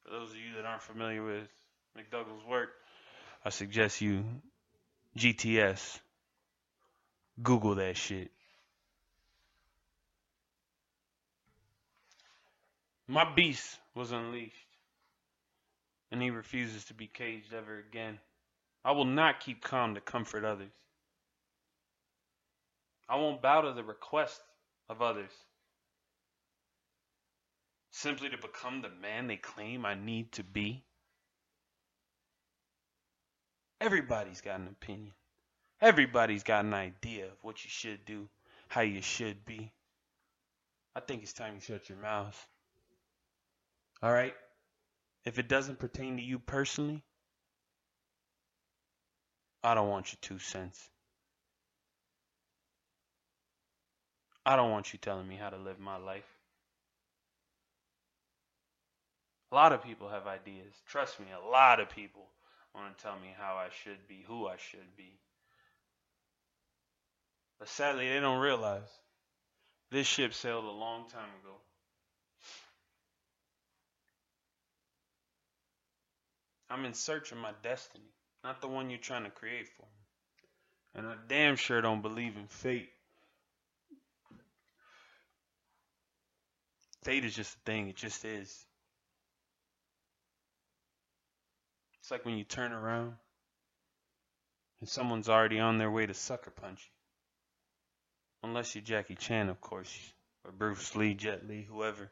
For 0.02 0.10
those 0.10 0.30
of 0.30 0.36
you 0.36 0.54
that 0.56 0.64
aren't 0.64 0.82
familiar 0.82 1.24
with 1.24 1.48
MacDougall's 1.96 2.44
work, 2.44 2.70
I 3.44 3.50
suggest 3.50 4.00
you 4.00 4.24
GTS. 5.16 6.00
Google 7.42 7.76
that 7.76 7.96
shit. 7.96 8.30
My 13.08 13.24
beast 13.34 13.78
was 13.94 14.12
unleashed, 14.12 14.54
and 16.12 16.22
he 16.22 16.30
refuses 16.30 16.84
to 16.86 16.94
be 16.94 17.06
caged 17.06 17.52
ever 17.52 17.78
again. 17.78 18.18
I 18.84 18.92
will 18.92 19.06
not 19.06 19.40
keep 19.40 19.62
calm 19.62 19.94
to 19.94 20.00
comfort 20.00 20.44
others. 20.44 20.70
I 23.08 23.16
won't 23.16 23.42
bow 23.42 23.62
to 23.62 23.72
the 23.72 23.82
request 23.82 24.40
of 24.88 25.02
others 25.02 25.32
simply 27.90 28.28
to 28.28 28.36
become 28.38 28.82
the 28.82 28.88
man 28.88 29.26
they 29.26 29.36
claim 29.36 29.84
I 29.84 29.94
need 29.94 30.32
to 30.32 30.44
be. 30.44 30.84
Everybody's 33.80 34.40
got 34.40 34.60
an 34.60 34.68
opinion. 34.68 35.12
Everybody's 35.80 36.42
got 36.42 36.64
an 36.64 36.74
idea 36.74 37.26
of 37.26 37.42
what 37.42 37.64
you 37.64 37.70
should 37.70 38.04
do, 38.04 38.28
how 38.68 38.82
you 38.82 39.00
should 39.00 39.44
be. 39.46 39.72
I 40.94 41.00
think 41.00 41.22
it's 41.22 41.32
time 41.32 41.54
you 41.54 41.60
shut 41.60 41.88
your 41.88 41.98
mouth. 41.98 42.46
All 44.02 44.12
right? 44.12 44.34
If 45.24 45.38
it 45.38 45.48
doesn't 45.48 45.78
pertain 45.78 46.16
to 46.16 46.22
you 46.22 46.38
personally, 46.38 47.02
I 49.62 49.74
don't 49.74 49.88
want 49.88 50.12
your 50.12 50.18
two 50.20 50.38
cents. 50.38 50.90
I 54.44 54.56
don't 54.56 54.70
want 54.70 54.92
you 54.92 54.98
telling 54.98 55.28
me 55.28 55.36
how 55.36 55.50
to 55.50 55.56
live 55.56 55.78
my 55.78 55.96
life. 55.96 56.24
A 59.52 59.54
lot 59.54 59.72
of 59.72 59.82
people 59.82 60.08
have 60.08 60.26
ideas. 60.26 60.72
Trust 60.86 61.20
me, 61.20 61.26
a 61.30 61.50
lot 61.50 61.80
of 61.80 61.90
people 61.90 62.26
want 62.74 62.96
to 62.96 63.02
tell 63.02 63.14
me 63.14 63.34
how 63.38 63.54
I 63.54 63.68
should 63.82 64.08
be, 64.08 64.24
who 64.26 64.46
I 64.46 64.56
should 64.56 64.96
be. 64.96 65.18
But 67.58 67.68
sadly, 67.68 68.08
they 68.08 68.20
don't 68.20 68.40
realize 68.40 68.88
this 69.90 70.06
ship 70.06 70.32
sailed 70.32 70.64
a 70.64 70.70
long 70.70 71.08
time 71.08 71.28
ago. 71.42 71.54
I'm 76.70 76.84
in 76.84 76.94
search 76.94 77.32
of 77.32 77.38
my 77.38 77.50
destiny, 77.62 78.04
not 78.44 78.60
the 78.60 78.68
one 78.68 78.90
you're 78.90 78.98
trying 78.98 79.24
to 79.24 79.30
create 79.30 79.68
for 79.68 79.82
me. 79.82 79.88
And 80.94 81.06
I 81.06 81.14
damn 81.28 81.56
sure 81.56 81.80
don't 81.80 82.02
believe 82.02 82.36
in 82.36 82.46
fate. 82.46 82.88
Fate 87.02 87.24
is 87.24 87.34
just 87.34 87.56
a 87.56 87.58
thing, 87.60 87.88
it 87.88 87.96
just 87.96 88.24
is. 88.24 88.66
It's 92.10 92.12
like 92.18 92.26
when 92.26 92.38
you 92.38 92.42
turn 92.42 92.72
around 92.72 93.12
and 94.80 94.88
someone's 94.88 95.28
already 95.28 95.60
on 95.60 95.78
their 95.78 95.92
way 95.92 96.06
to 96.06 96.12
sucker 96.12 96.50
punch 96.50 96.80
you. 98.42 98.48
Unless 98.48 98.74
you're 98.74 98.82
Jackie 98.82 99.14
Chan, 99.14 99.48
of 99.48 99.60
course, 99.60 99.96
or 100.44 100.50
Bruce 100.50 100.96
Lee, 100.96 101.14
Jet 101.14 101.46
Li, 101.46 101.68
whoever. 101.70 102.10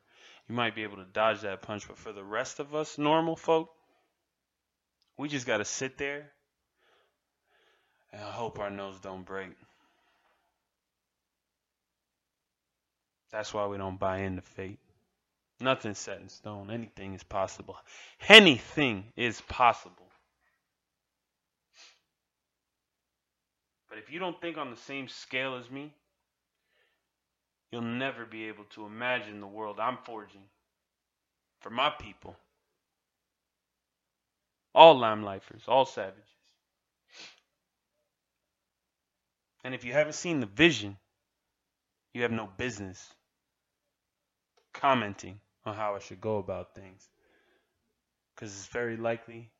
You 0.48 0.54
might 0.54 0.76
be 0.76 0.84
able 0.84 0.98
to 0.98 1.04
dodge 1.04 1.40
that 1.40 1.62
punch, 1.62 1.88
but 1.88 1.98
for 1.98 2.12
the 2.12 2.22
rest 2.22 2.60
of 2.60 2.76
us 2.76 2.96
normal 2.96 3.34
folk, 3.34 3.70
we 5.16 5.28
just 5.28 5.48
got 5.48 5.56
to 5.56 5.64
sit 5.64 5.98
there 5.98 6.30
and 8.12 8.22
I 8.22 8.30
hope 8.30 8.60
our 8.60 8.70
nose 8.70 9.00
don't 9.00 9.26
break. 9.26 9.50
That's 13.32 13.52
why 13.52 13.66
we 13.66 13.78
don't 13.78 13.98
buy 13.98 14.18
into 14.18 14.42
fate. 14.42 14.78
Nothing's 15.60 15.98
set 15.98 16.20
in 16.20 16.28
stone. 16.28 16.70
Anything 16.70 17.14
is 17.14 17.22
possible. 17.24 17.76
Anything 18.28 19.04
is 19.16 19.40
possible. 19.40 20.06
But 23.88 23.98
if 23.98 24.12
you 24.12 24.20
don't 24.20 24.40
think 24.40 24.56
on 24.56 24.70
the 24.70 24.76
same 24.76 25.08
scale 25.08 25.56
as 25.56 25.68
me, 25.70 25.92
you'll 27.72 27.82
never 27.82 28.24
be 28.24 28.46
able 28.48 28.64
to 28.74 28.86
imagine 28.86 29.40
the 29.40 29.46
world 29.46 29.80
I'm 29.80 29.98
forging 30.04 30.44
for 31.60 31.70
my 31.70 31.90
people. 31.90 32.36
All 34.74 34.96
limelifers, 34.96 35.66
all 35.66 35.86
savages. 35.86 36.22
And 39.64 39.74
if 39.74 39.84
you 39.84 39.92
haven't 39.92 40.14
seen 40.14 40.38
the 40.38 40.46
vision, 40.46 40.96
you 42.14 42.22
have 42.22 42.30
no 42.30 42.48
business 42.56 43.12
commenting 44.72 45.40
on 45.68 45.76
how 45.76 45.94
I 45.94 45.98
should 46.00 46.20
go 46.20 46.38
about 46.38 46.74
things. 46.74 47.08
Because 48.34 48.52
it's 48.52 48.66
very 48.66 48.96
likely 48.96 49.50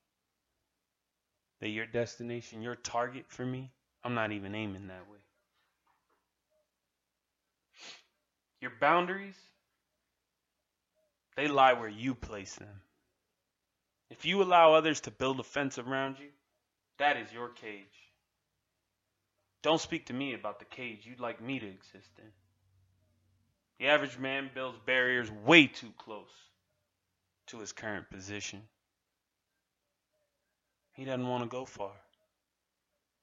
that 1.61 1.69
your 1.69 1.87
destination, 1.87 2.63
your 2.63 2.77
target 2.77 3.27
for 3.29 3.45
me, 3.45 3.71
I'm 4.05 4.15
not 4.15 4.33
even 4.33 4.55
aiming 4.55 4.89
that 4.89 5.09
way. 5.11 5.19
Your 8.61 8.73
boundaries, 8.81 9.39
they 11.37 11.49
lie 11.49 11.75
where 11.75 11.89
you 11.89 12.15
place 12.15 12.55
them. 12.55 12.81
If 14.11 14.25
you 14.25 14.43
allow 14.43 14.75
others 14.75 15.01
to 15.03 15.11
build 15.11 15.39
a 15.39 15.45
fence 15.45 15.79
around 15.79 16.19
you, 16.19 16.29
that 16.99 17.17
is 17.17 17.33
your 17.33 17.49
cage. 17.51 17.87
Don't 19.63 19.81
speak 19.81 20.07
to 20.07 20.13
me 20.13 20.35
about 20.35 20.59
the 20.59 20.65
cage 20.65 21.05
you'd 21.05 21.21
like 21.21 21.41
me 21.41 21.59
to 21.59 21.67
exist 21.67 22.11
in. 22.19 22.48
The 23.79 23.87
average 23.87 24.19
man 24.19 24.51
builds 24.53 24.79
barriers 24.87 25.31
way 25.31 25.67
too 25.67 25.93
close 25.99 26.33
to 27.47 27.61
his 27.61 27.73
current 27.73 28.11
position. 28.11 28.63
He 30.95 31.05
doesn't 31.05 31.29
want 31.29 31.45
to 31.45 31.49
go 31.49 31.65
far. 31.65 31.93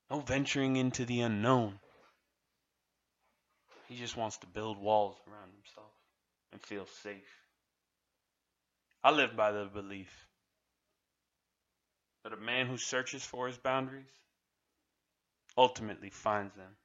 No 0.09 0.19
venturing 0.19 0.77
into 0.77 1.05
the 1.05 1.21
unknown. 1.21 1.79
He 3.87 3.97
just 3.97 4.15
wants 4.15 4.37
to 4.37 4.47
build 4.47 4.77
walls 4.77 5.17
around 5.27 5.51
himself 5.51 5.91
and 6.51 6.61
feel 6.61 6.85
safe. 6.85 7.41
I 9.03 9.11
live 9.11 9.35
by 9.35 9.51
the 9.51 9.65
belief 9.65 10.27
that 12.23 12.33
a 12.33 12.37
man 12.37 12.67
who 12.67 12.77
searches 12.77 13.23
for 13.23 13.45
his 13.47 13.57
boundaries 13.57 14.09
ultimately 15.57 16.09
finds 16.09 16.55
them. 16.55 16.75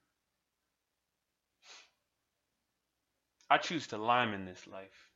I 3.51 3.59
choose 3.59 3.89
to 3.89 3.99
lime 3.99 4.33
in 4.33 4.45
this 4.45 4.65
life. 4.71 5.09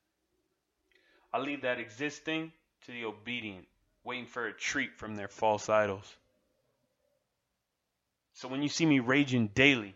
I 1.33 1.39
leave 1.39 1.63
that 1.63 1.79
existing 1.79 2.53
to 2.87 2.93
the 2.93 3.05
obedient, 3.05 3.67
waiting 4.03 4.27
for 4.27 4.47
a 4.47 4.53
treat 4.53 4.97
from 4.97 5.15
their 5.15 5.29
false 5.29 5.69
idols. 5.69 6.13
So 8.35 8.49
when 8.49 8.63
you 8.63 8.69
see 8.69 8.85
me 8.85 8.99
raging 8.99 9.49
daily, 9.55 9.95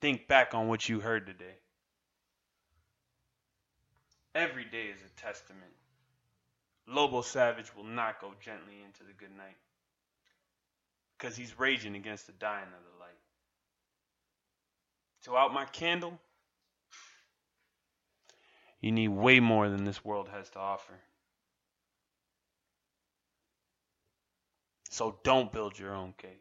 think 0.00 0.26
back 0.26 0.54
on 0.54 0.68
what 0.68 0.88
you 0.88 1.00
heard 1.00 1.26
today. 1.26 1.56
Every 4.34 4.64
day 4.64 4.86
is 4.86 5.00
a 5.02 5.20
testament. 5.20 5.72
Lobo 6.86 7.20
Savage 7.20 7.74
will 7.76 7.84
not 7.84 8.20
go 8.20 8.32
gently 8.40 8.76
into 8.84 9.04
the 9.04 9.12
good 9.12 9.36
night 9.36 9.56
because 11.18 11.36
he's 11.36 11.58
raging 11.58 11.96
against 11.96 12.26
the 12.26 12.32
dying 12.32 12.64
of 12.64 12.70
the 12.70 13.00
light. 13.00 13.27
To 15.24 15.36
out 15.36 15.52
my 15.52 15.64
candle, 15.66 16.18
you 18.80 18.92
need 18.92 19.08
way 19.08 19.40
more 19.40 19.68
than 19.68 19.84
this 19.84 20.04
world 20.04 20.28
has 20.28 20.48
to 20.50 20.58
offer. 20.58 20.94
So 24.90 25.18
don't 25.22 25.52
build 25.52 25.78
your 25.78 25.94
own 25.94 26.14
cage. 26.16 26.32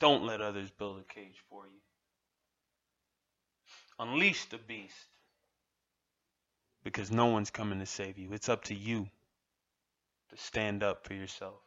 Don't 0.00 0.24
let 0.24 0.40
others 0.40 0.70
build 0.70 0.98
a 0.98 1.14
cage 1.14 1.42
for 1.48 1.64
you. 1.66 1.80
Unleash 3.98 4.46
the 4.46 4.58
beast 4.58 5.06
because 6.82 7.10
no 7.10 7.26
one's 7.26 7.50
coming 7.50 7.78
to 7.78 7.86
save 7.86 8.18
you. 8.18 8.32
It's 8.32 8.48
up 8.48 8.64
to 8.64 8.74
you 8.74 9.08
to 10.30 10.36
stand 10.36 10.82
up 10.82 11.06
for 11.06 11.14
yourself. 11.14 11.60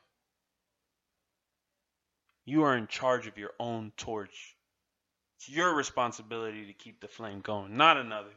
You 2.43 2.63
are 2.63 2.75
in 2.75 2.87
charge 2.87 3.27
of 3.27 3.37
your 3.37 3.51
own 3.59 3.91
torch. 3.95 4.54
It's 5.45 5.55
your 5.55 5.75
responsibility 5.75 6.65
to 6.65 6.73
keep 6.73 7.01
the 7.01 7.07
flame 7.07 7.41
going, 7.41 7.77
not 7.77 7.97
another's. 7.97 8.33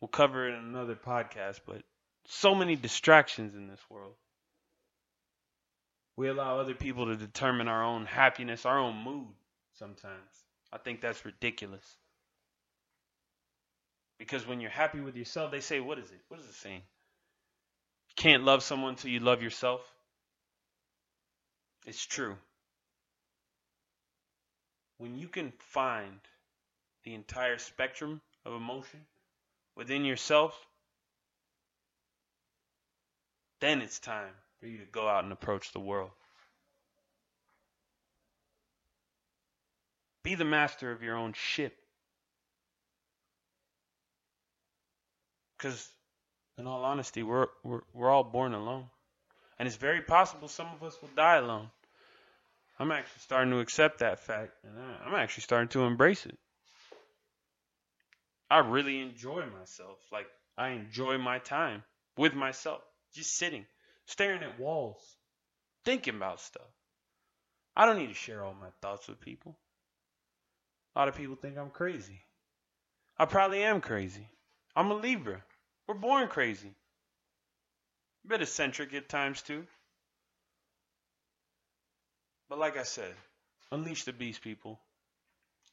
We'll 0.00 0.08
cover 0.08 0.48
it 0.48 0.54
in 0.54 0.64
another 0.64 0.96
podcast, 0.96 1.60
but 1.64 1.82
so 2.26 2.54
many 2.56 2.74
distractions 2.74 3.54
in 3.54 3.68
this 3.68 3.80
world. 3.88 4.14
We 6.16 6.28
allow 6.28 6.58
other 6.58 6.74
people 6.74 7.06
to 7.06 7.16
determine 7.16 7.68
our 7.68 7.84
own 7.84 8.06
happiness, 8.06 8.66
our 8.66 8.78
own 8.78 8.96
mood 8.96 9.28
sometimes. 9.74 10.44
I 10.72 10.78
think 10.78 11.00
that's 11.00 11.24
ridiculous. 11.24 11.96
Because 14.18 14.46
when 14.46 14.60
you're 14.60 14.70
happy 14.70 15.00
with 15.00 15.16
yourself, 15.16 15.52
they 15.52 15.60
say, 15.60 15.78
what 15.78 15.98
is 15.98 16.10
it? 16.10 16.20
What 16.28 16.40
is 16.40 16.46
it 16.46 16.54
saying? 16.54 16.82
You 18.08 18.14
can't 18.16 18.42
love 18.42 18.64
someone 18.64 18.90
until 18.90 19.10
you 19.10 19.20
love 19.20 19.42
yourself. 19.42 19.80
It's 21.86 22.04
true. 22.04 22.36
When 25.02 25.18
you 25.18 25.26
can 25.26 25.52
find 25.58 26.20
the 27.02 27.14
entire 27.14 27.58
spectrum 27.58 28.20
of 28.46 28.52
emotion 28.52 29.00
within 29.74 30.04
yourself, 30.04 30.56
then 33.60 33.82
it's 33.82 33.98
time 33.98 34.30
for 34.60 34.68
you 34.68 34.78
to 34.78 34.84
go 34.84 35.08
out 35.08 35.24
and 35.24 35.32
approach 35.32 35.72
the 35.72 35.80
world. 35.80 36.12
Be 40.22 40.36
the 40.36 40.44
master 40.44 40.92
of 40.92 41.02
your 41.02 41.16
own 41.16 41.32
ship. 41.32 41.76
Because, 45.58 45.88
in 46.58 46.68
all 46.68 46.84
honesty, 46.84 47.24
we're, 47.24 47.48
we're, 47.64 47.80
we're 47.92 48.08
all 48.08 48.22
born 48.22 48.54
alone. 48.54 48.84
And 49.58 49.66
it's 49.66 49.74
very 49.74 50.02
possible 50.02 50.46
some 50.46 50.68
of 50.68 50.86
us 50.86 50.96
will 51.02 51.10
die 51.16 51.38
alone. 51.38 51.70
I'm 52.82 52.90
actually 52.90 53.20
starting 53.20 53.52
to 53.52 53.60
accept 53.60 54.00
that 54.00 54.18
fact, 54.18 54.54
and 54.64 54.72
I'm 55.06 55.14
actually 55.14 55.42
starting 55.42 55.68
to 55.68 55.84
embrace 55.84 56.26
it. 56.26 56.36
I 58.50 58.58
really 58.58 58.98
enjoy 58.98 59.44
myself. 59.56 59.98
Like, 60.10 60.26
I 60.58 60.70
enjoy 60.70 61.16
my 61.18 61.38
time 61.38 61.84
with 62.18 62.34
myself, 62.34 62.80
just 63.14 63.36
sitting, 63.36 63.66
staring 64.06 64.42
at 64.42 64.58
walls, 64.58 64.98
thinking 65.84 66.16
about 66.16 66.40
stuff. 66.40 66.66
I 67.76 67.86
don't 67.86 67.98
need 67.98 68.08
to 68.08 68.14
share 68.14 68.44
all 68.44 68.56
my 68.60 68.70
thoughts 68.80 69.06
with 69.06 69.20
people. 69.20 69.56
A 70.96 70.98
lot 70.98 71.08
of 71.08 71.14
people 71.14 71.36
think 71.36 71.58
I'm 71.58 71.70
crazy. 71.70 72.20
I 73.16 73.26
probably 73.26 73.62
am 73.62 73.80
crazy. 73.80 74.26
I'm 74.74 74.90
a 74.90 74.94
Libra. 74.94 75.44
We're 75.86 75.94
born 75.94 76.26
crazy. 76.26 76.74
A 78.24 78.28
bit 78.28 78.42
eccentric 78.42 78.92
at 78.92 79.08
times 79.08 79.40
too. 79.40 79.68
But 82.52 82.58
like 82.58 82.76
I 82.76 82.82
said, 82.82 83.14
unleash 83.70 84.04
the 84.04 84.12
beast, 84.12 84.42
people. 84.42 84.78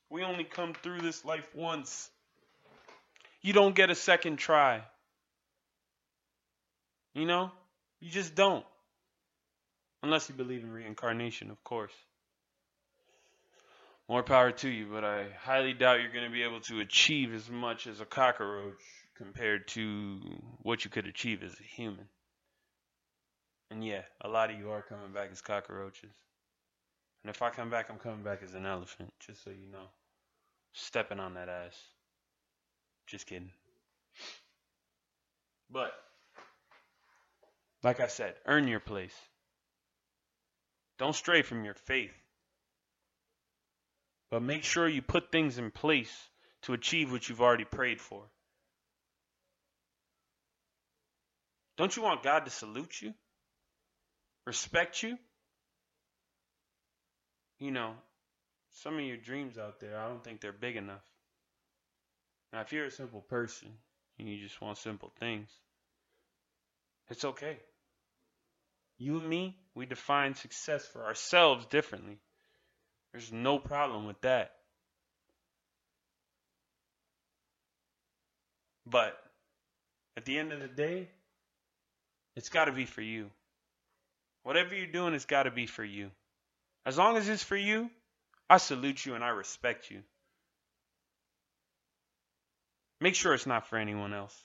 We 0.09 0.23
only 0.23 0.45
come 0.45 0.73
through 0.73 1.01
this 1.01 1.25
life 1.25 1.45
once. 1.53 2.09
You 3.41 3.51
don't 3.51 3.75
get 3.75 3.89
a 3.89 3.95
second 3.95 4.37
try. 4.37 4.83
You 7.13 7.25
know? 7.25 7.51
You 7.99 8.09
just 8.09 8.33
don't. 8.33 8.65
Unless 10.03 10.29
you 10.29 10.35
believe 10.35 10.63
in 10.63 10.71
reincarnation, 10.71 11.51
of 11.51 11.61
course. 11.65 11.91
More 14.07 14.23
power 14.23 14.53
to 14.53 14.69
you, 14.69 14.87
but 14.89 15.03
I 15.03 15.25
highly 15.37 15.73
doubt 15.73 15.99
you're 15.99 16.13
going 16.13 16.27
to 16.27 16.31
be 16.31 16.43
able 16.43 16.61
to 16.61 16.79
achieve 16.79 17.33
as 17.33 17.49
much 17.49 17.87
as 17.87 17.99
a 17.99 18.05
cockroach 18.05 18.79
compared 19.17 19.67
to 19.75 20.21
what 20.61 20.85
you 20.85 20.91
could 20.91 21.07
achieve 21.07 21.43
as 21.43 21.51
a 21.59 21.75
human. 21.75 22.07
And 23.69 23.85
yeah, 23.85 24.03
a 24.21 24.29
lot 24.29 24.49
of 24.49 24.57
you 24.57 24.71
are 24.71 24.81
coming 24.81 25.11
back 25.11 25.27
as 25.29 25.41
cockroaches. 25.41 26.13
And 27.23 27.29
if 27.29 27.41
I 27.41 27.49
come 27.49 27.69
back, 27.69 27.89
I'm 27.89 27.97
coming 27.97 28.23
back 28.23 28.41
as 28.43 28.53
an 28.53 28.65
elephant, 28.65 29.11
just 29.19 29.43
so 29.43 29.49
you 29.49 29.71
know. 29.71 29.87
Stepping 30.73 31.19
on 31.19 31.33
that 31.33 31.49
ass. 31.49 31.77
Just 33.07 33.27
kidding. 33.27 33.51
But, 35.69 35.91
like 37.83 37.99
I 37.99 38.07
said, 38.07 38.35
earn 38.45 38.67
your 38.67 38.79
place. 38.79 39.15
Don't 40.97 41.15
stray 41.15 41.41
from 41.41 41.65
your 41.65 41.73
faith. 41.73 42.13
But 44.31 44.43
make 44.43 44.63
sure 44.63 44.87
you 44.87 45.01
put 45.01 45.31
things 45.31 45.57
in 45.57 45.71
place 45.71 46.13
to 46.63 46.73
achieve 46.73 47.11
what 47.11 47.27
you've 47.27 47.41
already 47.41 47.65
prayed 47.65 47.99
for. 47.99 48.23
Don't 51.77 51.95
you 51.95 52.03
want 52.03 52.23
God 52.23 52.45
to 52.45 52.51
salute 52.51 53.01
you? 53.01 53.13
Respect 54.45 55.01
you? 55.01 55.17
You 57.59 57.71
know, 57.71 57.93
some 58.71 58.95
of 58.95 59.01
your 59.01 59.17
dreams 59.17 59.57
out 59.57 59.79
there, 59.79 59.99
I 59.99 60.07
don't 60.07 60.23
think 60.23 60.41
they're 60.41 60.53
big 60.53 60.77
enough. 60.77 61.03
Now, 62.53 62.61
if 62.61 62.71
you're 62.71 62.85
a 62.85 62.91
simple 62.91 63.21
person 63.21 63.69
and 64.17 64.27
you 64.27 64.41
just 64.41 64.61
want 64.61 64.77
simple 64.77 65.11
things, 65.19 65.49
it's 67.09 67.25
okay. 67.25 67.57
You 68.97 69.19
and 69.19 69.29
me, 69.29 69.55
we 69.75 69.85
define 69.85 70.35
success 70.35 70.85
for 70.85 71.05
ourselves 71.05 71.65
differently. 71.65 72.17
There's 73.11 73.31
no 73.31 73.59
problem 73.59 74.05
with 74.05 74.19
that. 74.21 74.51
But 78.85 79.17
at 80.17 80.25
the 80.25 80.37
end 80.37 80.51
of 80.51 80.59
the 80.59 80.67
day, 80.67 81.07
it's 82.35 82.49
got 82.49 82.65
to 82.65 82.71
be 82.71 82.85
for 82.85 83.01
you. 83.01 83.29
Whatever 84.43 84.75
you're 84.75 84.87
doing, 84.87 85.13
it's 85.13 85.25
got 85.25 85.43
to 85.43 85.51
be 85.51 85.65
for 85.65 85.83
you. 85.83 86.11
As 86.85 86.97
long 86.97 87.17
as 87.17 87.27
it's 87.27 87.43
for 87.43 87.57
you, 87.57 87.89
I 88.49 88.57
salute 88.57 89.05
you 89.05 89.15
and 89.15 89.23
I 89.23 89.29
respect 89.29 89.91
you. 89.91 90.01
Make 93.01 93.15
sure 93.15 93.33
it's 93.33 93.45
not 93.45 93.67
for 93.67 93.77
anyone 93.77 94.13
else. 94.13 94.35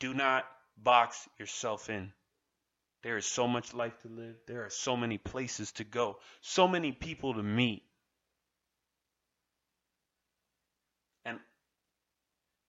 Do 0.00 0.12
not 0.12 0.44
box 0.76 1.28
yourself 1.38 1.88
in. 1.88 2.12
There 3.02 3.16
is 3.16 3.26
so 3.26 3.48
much 3.48 3.74
life 3.74 3.98
to 4.02 4.08
live. 4.08 4.36
There 4.46 4.64
are 4.64 4.70
so 4.70 4.96
many 4.96 5.18
places 5.18 5.72
to 5.72 5.84
go, 5.84 6.18
so 6.40 6.68
many 6.68 6.92
people 6.92 7.34
to 7.34 7.42
meet. 7.42 7.82
And 11.24 11.38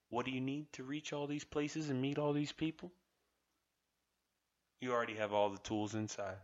what 0.09 0.25
do 0.25 0.31
you 0.31 0.41
need 0.41 0.71
to 0.73 0.83
reach 0.83 1.13
all 1.13 1.27
these 1.27 1.43
places 1.43 1.89
and 1.89 2.01
meet 2.01 2.17
all 2.17 2.33
these 2.33 2.51
people? 2.51 2.91
You 4.81 4.91
already 4.91 5.15
have 5.15 5.33
all 5.33 5.49
the 5.49 5.59
tools 5.59 5.95
inside. 5.95 6.37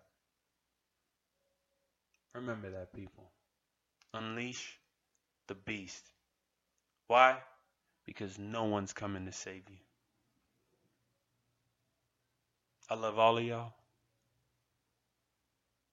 Remember 2.33 2.69
that, 2.71 2.93
people. 2.93 3.31
Unleash 4.13 4.79
the 5.47 5.55
beast. 5.55 6.05
Why? 7.07 7.37
Because 8.05 8.37
no 8.37 8.65
one's 8.65 8.93
coming 8.93 9.25
to 9.25 9.31
save 9.31 9.63
you. 9.69 9.77
I 12.89 12.95
love 12.95 13.19
all 13.19 13.37
of 13.37 13.43
y'all. 13.43 13.73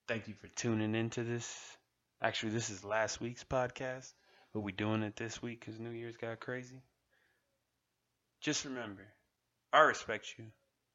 Thank 0.08 0.28
you 0.28 0.34
for 0.34 0.48
tuning 0.48 0.94
into 0.94 1.24
this. 1.24 1.76
Actually, 2.22 2.52
this 2.52 2.70
is 2.70 2.84
last 2.84 3.20
week's 3.20 3.44
podcast, 3.44 4.12
but 4.54 4.60
we're 4.60 4.74
doing 4.74 5.02
it 5.02 5.16
this 5.16 5.42
week 5.42 5.60
because 5.60 5.80
New 5.80 5.90
Year's 5.90 6.16
got 6.16 6.40
crazy. 6.40 6.80
Just 8.40 8.64
remember, 8.64 9.02
I 9.72 9.80
respect 9.80 10.34
you. 10.38 10.46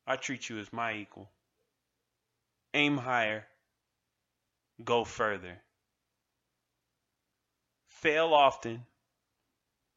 I 0.08 0.16
treat 0.16 0.50
you 0.50 0.60
as 0.60 0.72
my 0.72 0.94
equal. 0.94 1.30
Aim 2.74 2.98
higher. 2.98 3.46
Go 4.84 5.04
further. 5.04 5.62
Fail 7.88 8.34
often 8.34 8.86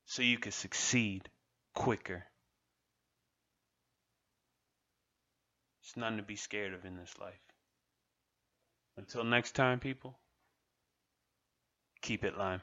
so 0.04 0.22
you 0.22 0.38
can 0.38 0.52
succeed 0.52 1.28
quicker. 1.74 2.24
There's 5.80 5.96
nothing 5.96 6.18
to 6.18 6.22
be 6.22 6.36
scared 6.36 6.74
of 6.74 6.84
in 6.84 6.96
this 6.96 7.14
life. 7.20 7.40
Until 8.96 9.24
next 9.24 9.52
time, 9.52 9.80
people, 9.80 10.18
keep 12.00 12.24
it 12.24 12.38
lime. 12.38 12.60